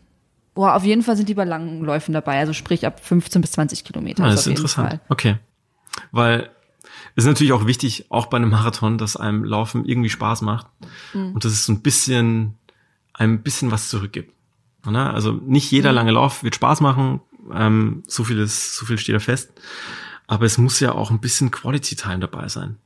[0.53, 3.51] Boah, auf jeden Fall sind die bei langen Läufen dabei, also sprich ab 15 bis
[3.51, 4.23] 20 Kilometer.
[4.23, 4.89] Ah, das ist interessant.
[4.89, 4.99] Fall.
[5.09, 5.37] Okay.
[6.11, 6.49] Weil
[7.15, 10.67] ist natürlich auch wichtig, auch bei einem Marathon, dass einem Laufen irgendwie Spaß macht
[11.13, 11.33] mhm.
[11.33, 12.55] und dass es so ein bisschen,
[13.13, 14.33] ein bisschen was zurückgibt.
[14.85, 15.11] Ne?
[15.11, 15.95] Also nicht jeder mhm.
[15.95, 17.21] lange Lauf wird Spaß machen,
[17.53, 19.51] ähm, so viel ist, so viel steht da fest.
[20.27, 22.77] Aber es muss ja auch ein bisschen Quality Time dabei sein.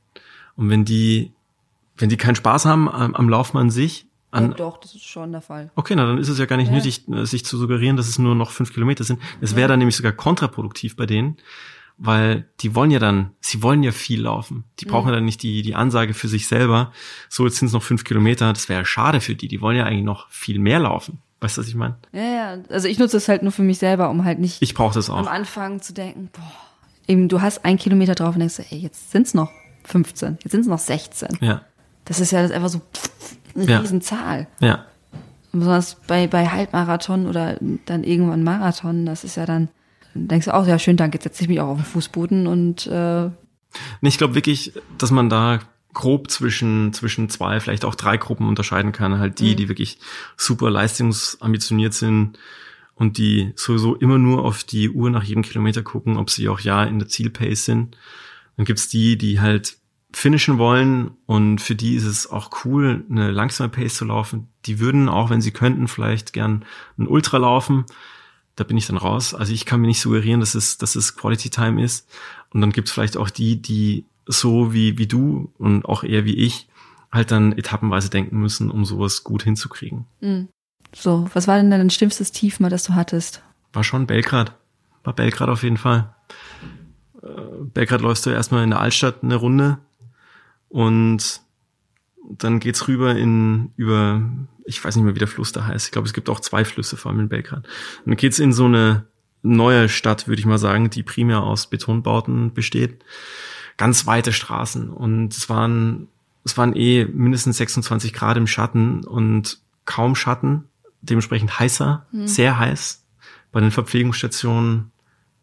[0.56, 1.32] Und wenn die,
[1.96, 5.04] wenn die keinen Spaß haben am, am Laufen an sich, an, ja, doch, das ist
[5.04, 5.70] schon der Fall.
[5.74, 6.74] Okay, na dann ist es ja gar nicht ja.
[6.74, 9.20] nötig, äh, sich zu suggerieren, dass es nur noch fünf Kilometer sind.
[9.42, 11.36] Es wäre dann nämlich sogar kontraproduktiv bei denen,
[12.04, 14.64] weil die wollen ja dann, sie wollen ja viel laufen.
[14.80, 15.14] Die brauchen mhm.
[15.14, 16.92] dann nicht die, die Ansage für sich selber,
[17.28, 19.46] so jetzt sind es noch fünf Kilometer, das wäre schade für die.
[19.46, 21.22] Die wollen ja eigentlich noch viel mehr laufen.
[21.40, 21.96] Weißt du, was ich meine?
[22.12, 22.58] Ja, ja.
[22.70, 25.10] Also ich nutze es halt nur für mich selber, um halt nicht ich brauche das
[25.10, 25.18] auch.
[25.18, 26.52] am Anfang zu denken, boah,
[27.06, 29.50] eben du hast ein Kilometer drauf und denkst, ey, jetzt sind's noch
[29.84, 31.38] 15, jetzt sind's noch 16.
[31.40, 31.62] Ja.
[32.04, 32.80] Das ist ja einfach so
[33.54, 33.78] eine ja.
[33.78, 34.48] Riesenzahl.
[34.60, 34.86] Ja.
[35.52, 39.68] Und besonders bei, bei Halbmarathon oder dann irgendwann Marathon, das ist ja dann,
[40.14, 42.46] dann denkst du auch, ja schön, danke, jetzt setze ich mich auch auf den Fußboden
[42.46, 43.30] und äh,
[44.02, 45.60] ich glaube wirklich, dass man da
[45.94, 49.18] grob zwischen, zwischen zwei, vielleicht auch drei Gruppen unterscheiden kann.
[49.18, 49.56] Halt die, mhm.
[49.56, 49.98] die wirklich
[50.36, 52.38] super leistungsambitioniert sind
[52.94, 56.60] und die sowieso immer nur auf die Uhr nach jedem Kilometer gucken, ob sie auch
[56.60, 57.96] ja in der Zielpace sind.
[58.56, 59.76] Dann gibt's die, die halt
[60.14, 64.48] finishen wollen und für die ist es auch cool, eine langsame Pace zu laufen.
[64.66, 66.64] Die würden auch, wenn sie könnten, vielleicht gern
[66.98, 67.86] ein Ultra laufen.
[68.56, 69.34] Da bin ich dann raus.
[69.34, 72.08] Also ich kann mir nicht suggerieren, dass es, dass es Quality Time ist.
[72.50, 76.36] Und dann gibt's vielleicht auch die, die so wie, wie du und auch eher wie
[76.36, 76.68] ich
[77.10, 80.06] halt dann etappenweise denken müssen, um sowas gut hinzukriegen.
[80.20, 80.48] Mhm.
[80.94, 83.42] So, was war denn dein schlimmstes Tief mal, das du hattest?
[83.72, 84.54] War schon Belgrad.
[85.04, 86.14] War Belgrad auf jeden Fall.
[87.22, 87.26] Äh,
[87.72, 89.78] Belgrad läufst du erstmal in der Altstadt eine Runde
[90.68, 91.40] und
[92.28, 94.22] dann geht's rüber in über,
[94.64, 95.86] ich weiß nicht mehr, wie der Fluss da heißt.
[95.86, 97.64] Ich glaube, es gibt auch zwei Flüsse, vor allem in Belgrad.
[97.64, 99.06] Und dann geht's in so eine
[99.42, 103.04] neue Stadt, würde ich mal sagen, die primär aus Betonbauten besteht
[103.76, 106.08] ganz weite Straßen und es waren,
[106.44, 110.68] es waren eh mindestens 26 Grad im Schatten und kaum Schatten,
[111.00, 112.26] dementsprechend heißer, mhm.
[112.26, 113.04] sehr heiß.
[113.50, 114.92] Bei den Verpflegungsstationen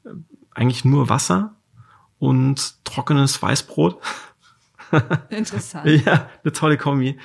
[0.05, 0.09] äh,
[0.51, 1.55] eigentlich nur Wasser
[2.17, 3.99] und trockenes Weißbrot.
[5.30, 5.86] Interessant.
[6.05, 7.20] ja, eine tolle Kombi.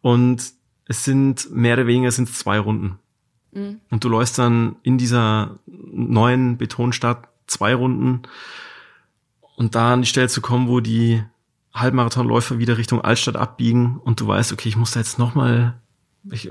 [0.00, 0.52] Und
[0.86, 2.98] es sind mehr oder weniger sind zwei Runden.
[3.52, 3.80] Mhm.
[3.90, 8.22] Und du läufst dann in dieser neuen Betonstadt zwei Runden
[9.56, 11.22] und da an die Stelle zu kommen, wo die
[11.74, 15.80] Halbmarathonläufer wieder Richtung Altstadt abbiegen und du weißt, okay, ich muss da jetzt nochmal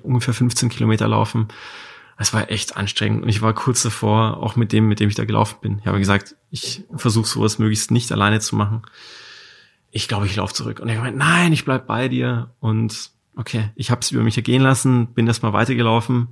[0.03, 1.47] ungefähr 15 Kilometer laufen.
[2.17, 5.15] Es war echt anstrengend und ich war kurz davor, auch mit dem, mit dem ich
[5.15, 5.79] da gelaufen bin.
[5.79, 8.83] Ich habe gesagt, ich versuche sowas möglichst nicht alleine zu machen.
[9.91, 10.79] Ich glaube, ich laufe zurück.
[10.79, 12.51] Und er meinte, nein, ich bleib bei dir.
[12.59, 16.29] Und okay, ich habe es über mich ergehen lassen, bin erstmal weitergelaufen.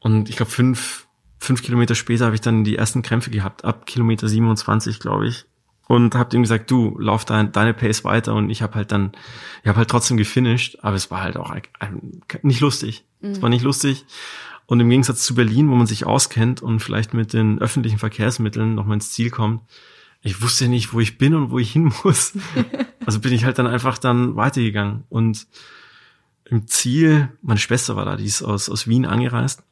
[0.00, 1.06] Und ich glaube, fünf,
[1.38, 5.44] fünf Kilometer später habe ich dann die ersten Krämpfe gehabt, ab Kilometer 27, glaube ich.
[5.86, 8.34] Und habe ihm gesagt, du, lauf dein, deine Pace weiter.
[8.34, 9.12] Und ich habe halt dann,
[9.62, 11.54] ich habe halt trotzdem gefinisht, aber es war halt auch
[12.42, 13.04] nicht lustig.
[13.20, 13.30] Mhm.
[13.30, 14.04] Es war nicht lustig.
[14.66, 18.74] Und im Gegensatz zu Berlin, wo man sich auskennt und vielleicht mit den öffentlichen Verkehrsmitteln
[18.74, 19.62] nochmal ins Ziel kommt,
[20.22, 22.32] ich wusste nicht, wo ich bin und wo ich hin muss.
[23.06, 25.04] also bin ich halt dann einfach dann weitergegangen.
[25.08, 25.46] Und
[26.44, 29.62] im Ziel, meine Schwester war da, die ist aus, aus Wien angereist.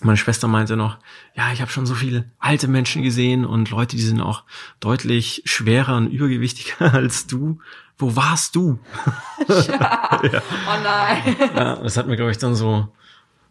[0.00, 0.98] Meine Schwester meinte noch,
[1.34, 4.42] ja, ich habe schon so viele alte Menschen gesehen und Leute, die sind auch
[4.80, 7.60] deutlich schwerer und übergewichtiger als du.
[7.96, 8.80] Wo warst du?
[9.48, 10.42] ja.
[10.66, 11.36] Oh nein.
[11.54, 12.88] Ja, das hat mir, glaube ich, dann so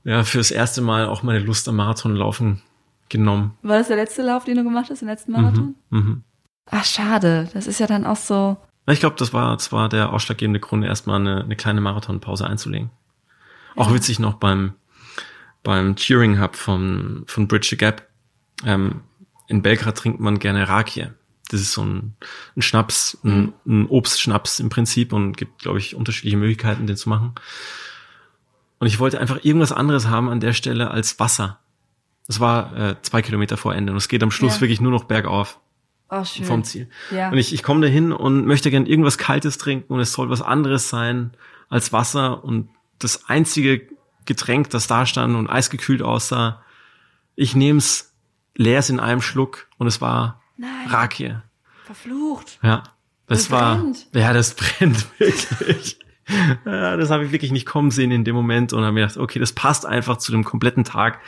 [0.03, 2.61] ja, fürs erste Mal auch meine Lust am Marathonlaufen
[3.07, 3.57] genommen.
[3.61, 5.75] War das der letzte Lauf, den du gemacht hast, den letzten Marathon?
[5.89, 6.17] Mhm, mh.
[6.69, 7.49] Ach, schade.
[7.53, 8.57] Das ist ja dann auch so.
[8.87, 12.89] Ich glaube, das war zwar der ausschlaggebende Grund, erstmal eine, eine kleine Marathonpause einzulegen.
[13.75, 13.95] Auch ja.
[13.95, 14.73] witzig noch beim
[15.63, 18.07] beim Cheering Hub von, von Bridge the Gap.
[18.65, 19.01] Ähm,
[19.47, 21.07] in Belgrad trinkt man gerne Rakie.
[21.49, 22.15] Das ist so ein,
[22.55, 27.09] ein Schnaps, ein, ein Obstschnaps im Prinzip und gibt, glaube ich, unterschiedliche Möglichkeiten, den zu
[27.09, 27.33] machen.
[28.79, 31.59] Und ich wollte einfach irgendwas anderes haben an der Stelle als Wasser.
[32.27, 34.61] Das war äh, zwei Kilometer vor Ende und es geht am Schluss ja.
[34.61, 35.59] wirklich nur noch bergauf.
[36.15, 36.45] Oh, schön.
[36.45, 36.87] Vom Ziel.
[37.09, 37.29] Ja.
[37.29, 40.29] Und ich, ich komme da hin und möchte gern irgendwas Kaltes trinken und es soll
[40.29, 41.31] was anderes sein
[41.69, 42.43] als Wasser.
[42.43, 43.87] Und das einzige
[44.25, 46.61] Getränk, das da stand und eisgekühlt aussah.
[47.35, 48.13] Ich nehm's,
[48.55, 50.87] leer's in einem Schluck und es war Nein.
[50.87, 51.35] Rakie.
[51.83, 52.59] Verflucht.
[52.61, 52.83] Ja.
[53.25, 54.07] Das, das war, brennt.
[54.13, 55.97] ja, das brennt wirklich.
[56.65, 59.17] ja, das habe ich wirklich nicht kommen sehen in dem Moment und habe mir gedacht,
[59.17, 61.19] okay, das passt einfach zu dem kompletten Tag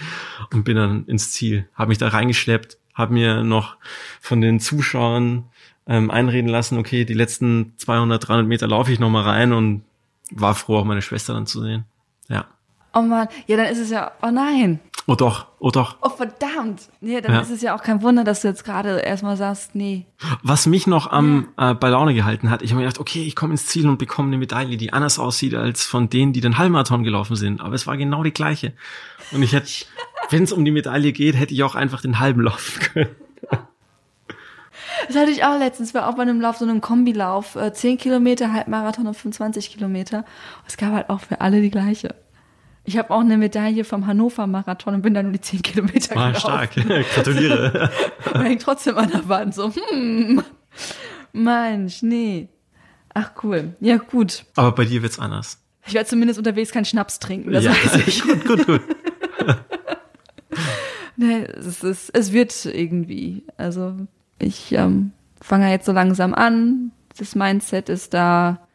[0.53, 1.67] und bin dann ins Ziel.
[1.73, 3.77] Habe mich da reingeschleppt, habe mir noch
[4.21, 5.43] von den Zuschauern
[5.87, 9.83] ähm, einreden lassen, okay, die letzten 200, 300 Meter laufe ich noch mal rein und
[10.31, 11.85] war froh, auch meine Schwester dann zu sehen.
[12.27, 12.45] Ja.
[12.93, 14.79] Oh man, ja, dann ist es ja, oh nein.
[15.07, 15.97] Oh doch, oh doch.
[16.01, 16.89] Oh verdammt.
[16.99, 17.41] Nee, dann ja.
[17.41, 20.07] ist es ja auch kein Wunder, dass du jetzt gerade erstmal sagst, nee.
[20.41, 23.35] Was mich noch am äh, bei Laune gehalten hat, ich habe mir gedacht, okay, ich
[23.35, 26.57] komme ins Ziel und bekomme eine Medaille, die anders aussieht als von denen, die den
[26.57, 27.61] Halbmarathon gelaufen sind.
[27.61, 28.73] Aber es war genau die gleiche.
[29.31, 29.69] Und ich hätte,
[30.31, 33.15] wenn es um die Medaille geht, hätte ich auch einfach den halben laufen können.
[35.07, 37.97] Das hatte ich auch letztens, war auch bei einem Lauf, so einem Kombilauf, äh, 10
[37.97, 40.25] Kilometer, Halbmarathon und 25 Kilometer.
[40.67, 42.15] Es gab halt auch für alle die gleiche.
[42.87, 46.15] Ich habe auch eine Medaille vom Hannover Marathon und bin da nur die 10 Kilometer
[46.15, 46.39] ah, gelaufen.
[46.39, 46.75] stark,
[47.15, 47.89] gratuliere.
[48.33, 50.43] hängt trotzdem an der Wand so, hm,
[51.33, 52.49] Mensch, nee.
[53.13, 54.45] Ach cool, ja gut.
[54.55, 55.59] Aber bei dir wird's anders.
[55.87, 57.71] Ich werde zumindest unterwegs keinen Schnaps trinken, das ja.
[57.71, 58.21] weiß ich.
[58.21, 58.81] gut, gut, gut.
[61.15, 63.43] nee, es, ist, es wird irgendwie.
[63.57, 63.95] Also
[64.37, 65.11] ich ähm,
[65.41, 66.91] fange jetzt so langsam an.
[67.17, 68.67] Das Mindset ist da.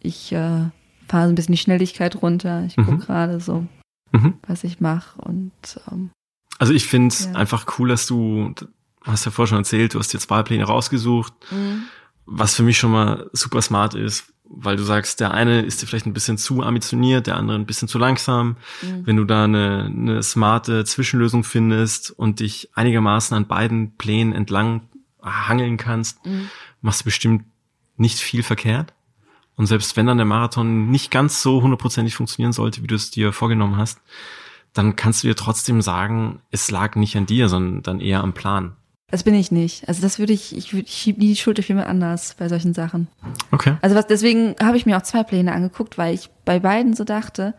[0.00, 0.66] Ich äh,
[1.08, 2.64] fahre so ein bisschen die Schnelligkeit runter.
[2.66, 2.98] Ich gucke mhm.
[3.00, 3.66] gerade so,
[4.12, 4.34] mhm.
[4.46, 5.20] was ich mache.
[5.20, 5.52] Und
[5.90, 6.10] ähm,
[6.58, 7.32] also ich finde es ja.
[7.32, 8.54] einfach cool, dass du,
[9.02, 11.82] hast ja vorher schon erzählt, du hast jetzt Wahlpläne rausgesucht, mhm.
[12.26, 15.86] was für mich schon mal super smart ist, weil du sagst, der eine ist dir
[15.86, 18.56] vielleicht ein bisschen zu ambitioniert, der andere ein bisschen zu langsam.
[18.82, 19.06] Mhm.
[19.06, 24.82] Wenn du da eine, eine smarte Zwischenlösung findest und dich einigermaßen an beiden Plänen entlang
[25.22, 26.48] hangeln kannst, mhm.
[26.82, 27.44] machst du bestimmt
[27.96, 28.93] nicht viel verkehrt.
[29.56, 33.10] Und selbst wenn dann der Marathon nicht ganz so hundertprozentig funktionieren sollte, wie du es
[33.10, 34.00] dir vorgenommen hast,
[34.72, 38.32] dann kannst du dir trotzdem sagen, es lag nicht an dir, sondern dann eher am
[38.32, 38.76] Plan.
[39.08, 39.86] Das bin ich nicht.
[39.88, 42.48] Also das würde ich, ich, würde, ich schiebe nie die Schuld auf jemand anders bei
[42.48, 43.06] solchen Sachen.
[43.52, 43.76] Okay.
[43.80, 47.04] Also was, deswegen habe ich mir auch zwei Pläne angeguckt, weil ich bei beiden so
[47.04, 47.54] dachte,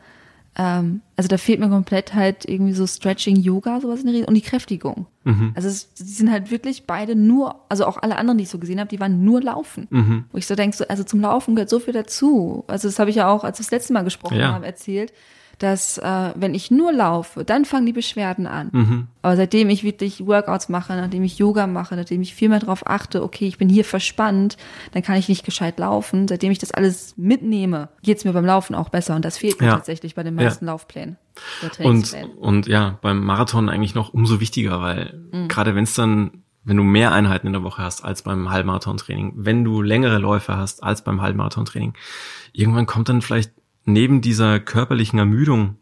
[0.57, 4.29] ähm, also da fehlt mir komplett halt irgendwie so Stretching, Yoga, sowas in der Richtung
[4.29, 5.07] und die Kräftigung.
[5.23, 5.51] Mhm.
[5.55, 8.59] Also es, die sind halt wirklich beide nur, also auch alle anderen, die ich so
[8.59, 9.87] gesehen habe, die waren nur Laufen.
[9.89, 10.25] Mhm.
[10.31, 12.63] Wo ich so denke, so, also zum Laufen gehört so viel dazu.
[12.67, 14.53] Also das habe ich ja auch, als wir das letzte Mal gesprochen ja.
[14.53, 15.11] haben, erzählt
[15.59, 18.69] dass äh, wenn ich nur laufe, dann fangen die Beschwerden an.
[18.71, 19.07] Mhm.
[19.21, 22.87] Aber seitdem ich wirklich Workouts mache, nachdem ich Yoga mache, nachdem ich viel mehr darauf
[22.87, 24.57] achte, okay, ich bin hier verspannt,
[24.91, 26.27] dann kann ich nicht gescheit laufen.
[26.27, 29.15] Seitdem ich das alles mitnehme, geht's mir beim Laufen auch besser.
[29.15, 29.73] Und das fehlt mir ja.
[29.73, 30.71] tatsächlich bei den meisten ja.
[30.71, 31.17] Laufplänen.
[31.79, 35.47] Und, und ja, beim Marathon eigentlich noch umso wichtiger, weil mhm.
[35.47, 39.33] gerade wenn es dann wenn du mehr Einheiten in der Woche hast als beim Halbmarathon-Training,
[39.37, 41.93] wenn du längere Läufe hast als beim Halbmarathon-Training,
[42.53, 43.51] irgendwann kommt dann vielleicht
[43.85, 45.77] neben dieser körperlichen Ermüdung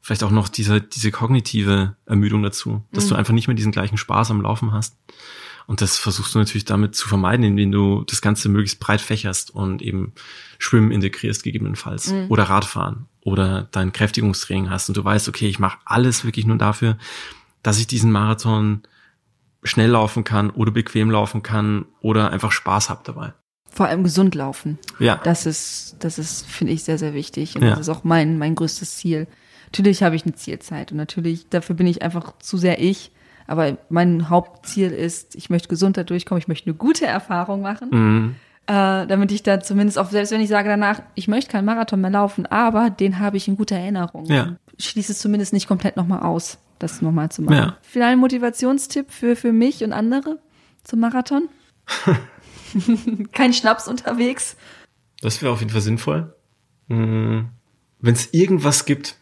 [0.00, 3.08] vielleicht auch noch diese, diese kognitive Ermüdung dazu, dass mhm.
[3.10, 4.96] du einfach nicht mehr diesen gleichen Spaß am Laufen hast.
[5.66, 9.50] Und das versuchst du natürlich damit zu vermeiden, indem du das Ganze möglichst breit fächerst
[9.50, 10.12] und eben
[10.58, 12.26] Schwimmen integrierst gegebenenfalls mhm.
[12.30, 16.56] oder Radfahren oder dein Kräftigungstraining hast und du weißt, okay, ich mache alles wirklich nur
[16.56, 16.96] dafür,
[17.62, 18.82] dass ich diesen Marathon
[19.62, 23.34] schnell laufen kann oder bequem laufen kann oder einfach Spaß hab dabei
[23.78, 24.76] vor allem gesund laufen.
[24.98, 25.20] Ja.
[25.22, 27.54] Das ist, das ist, finde ich, sehr, sehr wichtig.
[27.54, 27.70] Und ja.
[27.70, 29.28] das ist auch mein, mein größtes Ziel.
[29.66, 33.12] Natürlich habe ich eine Zielzeit und natürlich, dafür bin ich einfach zu sehr ich.
[33.46, 37.88] Aber mein Hauptziel ist, ich möchte gesund da durchkommen, ich möchte eine gute Erfahrung machen.
[37.92, 38.34] Mhm.
[38.66, 42.00] Äh, damit ich da zumindest auch, selbst wenn ich sage danach, ich möchte keinen Marathon
[42.00, 44.26] mehr laufen, aber den habe ich in guter Erinnerung.
[44.26, 44.56] Ja.
[44.80, 47.56] Schließe es zumindest nicht komplett nochmal aus, das nochmal zu machen.
[47.56, 47.76] Ja.
[47.82, 50.40] Vielleicht ein Motivationstipp für, für mich und andere
[50.82, 51.48] zum Marathon?
[53.32, 54.56] Kein Schnaps unterwegs.
[55.20, 56.34] Das wäre auf jeden Fall sinnvoll.
[56.88, 57.48] Hm.
[58.00, 59.16] Wenn es irgendwas gibt,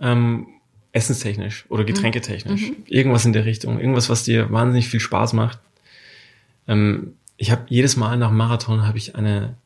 [0.00, 0.46] ähm,
[0.92, 2.76] essenstechnisch oder getränketechnisch, mhm.
[2.86, 5.60] irgendwas in der Richtung, irgendwas, was dir wahnsinnig viel Spaß macht.
[6.66, 9.56] Ähm, ich habe jedes Mal nach Marathon habe ich eine,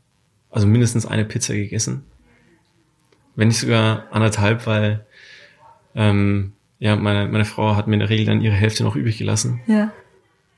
[0.51, 2.05] also mindestens eine Pizza gegessen.
[3.37, 5.07] Wenn nicht sogar anderthalb, weil
[5.95, 9.19] ähm, ja, meine, meine Frau hat mir in der Regel dann ihre Hälfte noch übrig
[9.19, 9.61] gelassen.
[9.67, 9.93] Ja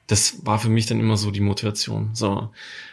[0.06, 2.10] das war für mich dann immer so die Motivation.
[2.14, 2.50] So,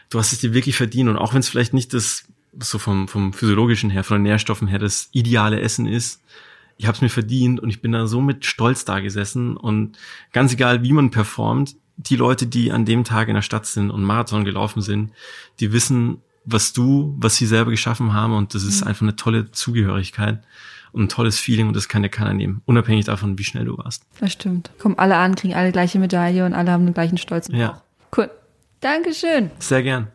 [0.10, 2.26] du hast es dir wirklich verdient und auch wenn es vielleicht nicht das
[2.60, 6.22] so vom vom physiologischen her, von den Nährstoffen her das ideale Essen ist,
[6.78, 9.98] ich habe es mir verdient und ich bin da so mit Stolz da gesessen und
[10.32, 13.92] ganz egal, wie man performt, die Leute, die an dem Tag in der Stadt sind
[13.92, 15.12] und Marathon gelaufen sind,
[15.60, 18.88] die wissen, was du, was sie selber geschaffen haben und das ist mhm.
[18.88, 20.44] einfach eine tolle Zugehörigkeit
[20.94, 23.78] und ein tolles Feeling und das kann dir keiner nehmen, unabhängig davon, wie schnell du
[23.78, 24.06] warst.
[24.20, 24.72] Das stimmt.
[24.80, 27.82] Kommen alle an, kriegen alle gleiche Medaille und alle haben den gleichen Stolz ja.
[28.16, 28.30] Cool.
[28.80, 29.52] Dankeschön.
[29.60, 30.08] Sehr gern.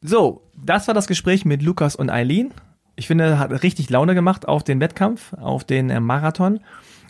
[0.00, 2.52] So, das war das Gespräch mit Lukas und Eileen.
[2.96, 6.60] Ich finde, hat richtig Laune gemacht auf den Wettkampf, auf den äh, Marathon.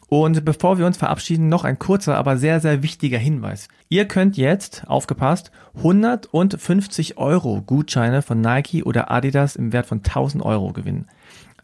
[0.08, 3.68] Und bevor wir uns verabschieden, noch ein kurzer, aber sehr, sehr wichtiger Hinweis.
[3.90, 10.42] Ihr könnt jetzt, aufgepasst, 150 Euro Gutscheine von Nike oder Adidas im Wert von 1000
[10.42, 11.06] Euro gewinnen.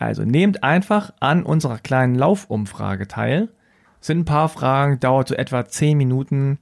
[0.04, 3.48] Also nehmt einfach an unserer kleinen Laufumfrage teil.
[4.00, 6.58] Sind ein paar Fragen, dauert so etwa 10 Minuten.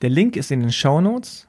[0.00, 1.48] Der Link ist in den Show Notes.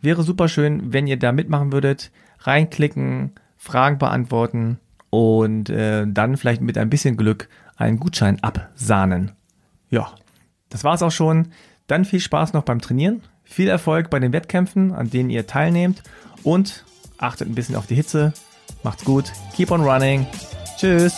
[0.00, 2.12] Wäre super schön, wenn ihr da mitmachen würdet.
[2.40, 4.78] Reinklicken, Fragen beantworten
[5.10, 9.32] und äh, dann vielleicht mit ein bisschen Glück einen Gutschein absahnen.
[9.90, 10.12] Ja,
[10.68, 11.48] das war's auch schon.
[11.86, 13.22] Dann viel Spaß noch beim Trainieren.
[13.42, 16.02] Viel Erfolg bei den Wettkämpfen, an denen ihr teilnehmt.
[16.42, 16.84] Und
[17.18, 18.32] achtet ein bisschen auf die Hitze.
[18.84, 19.32] Macht's gut.
[19.56, 20.26] Keep on running.
[20.76, 21.16] Tschüss.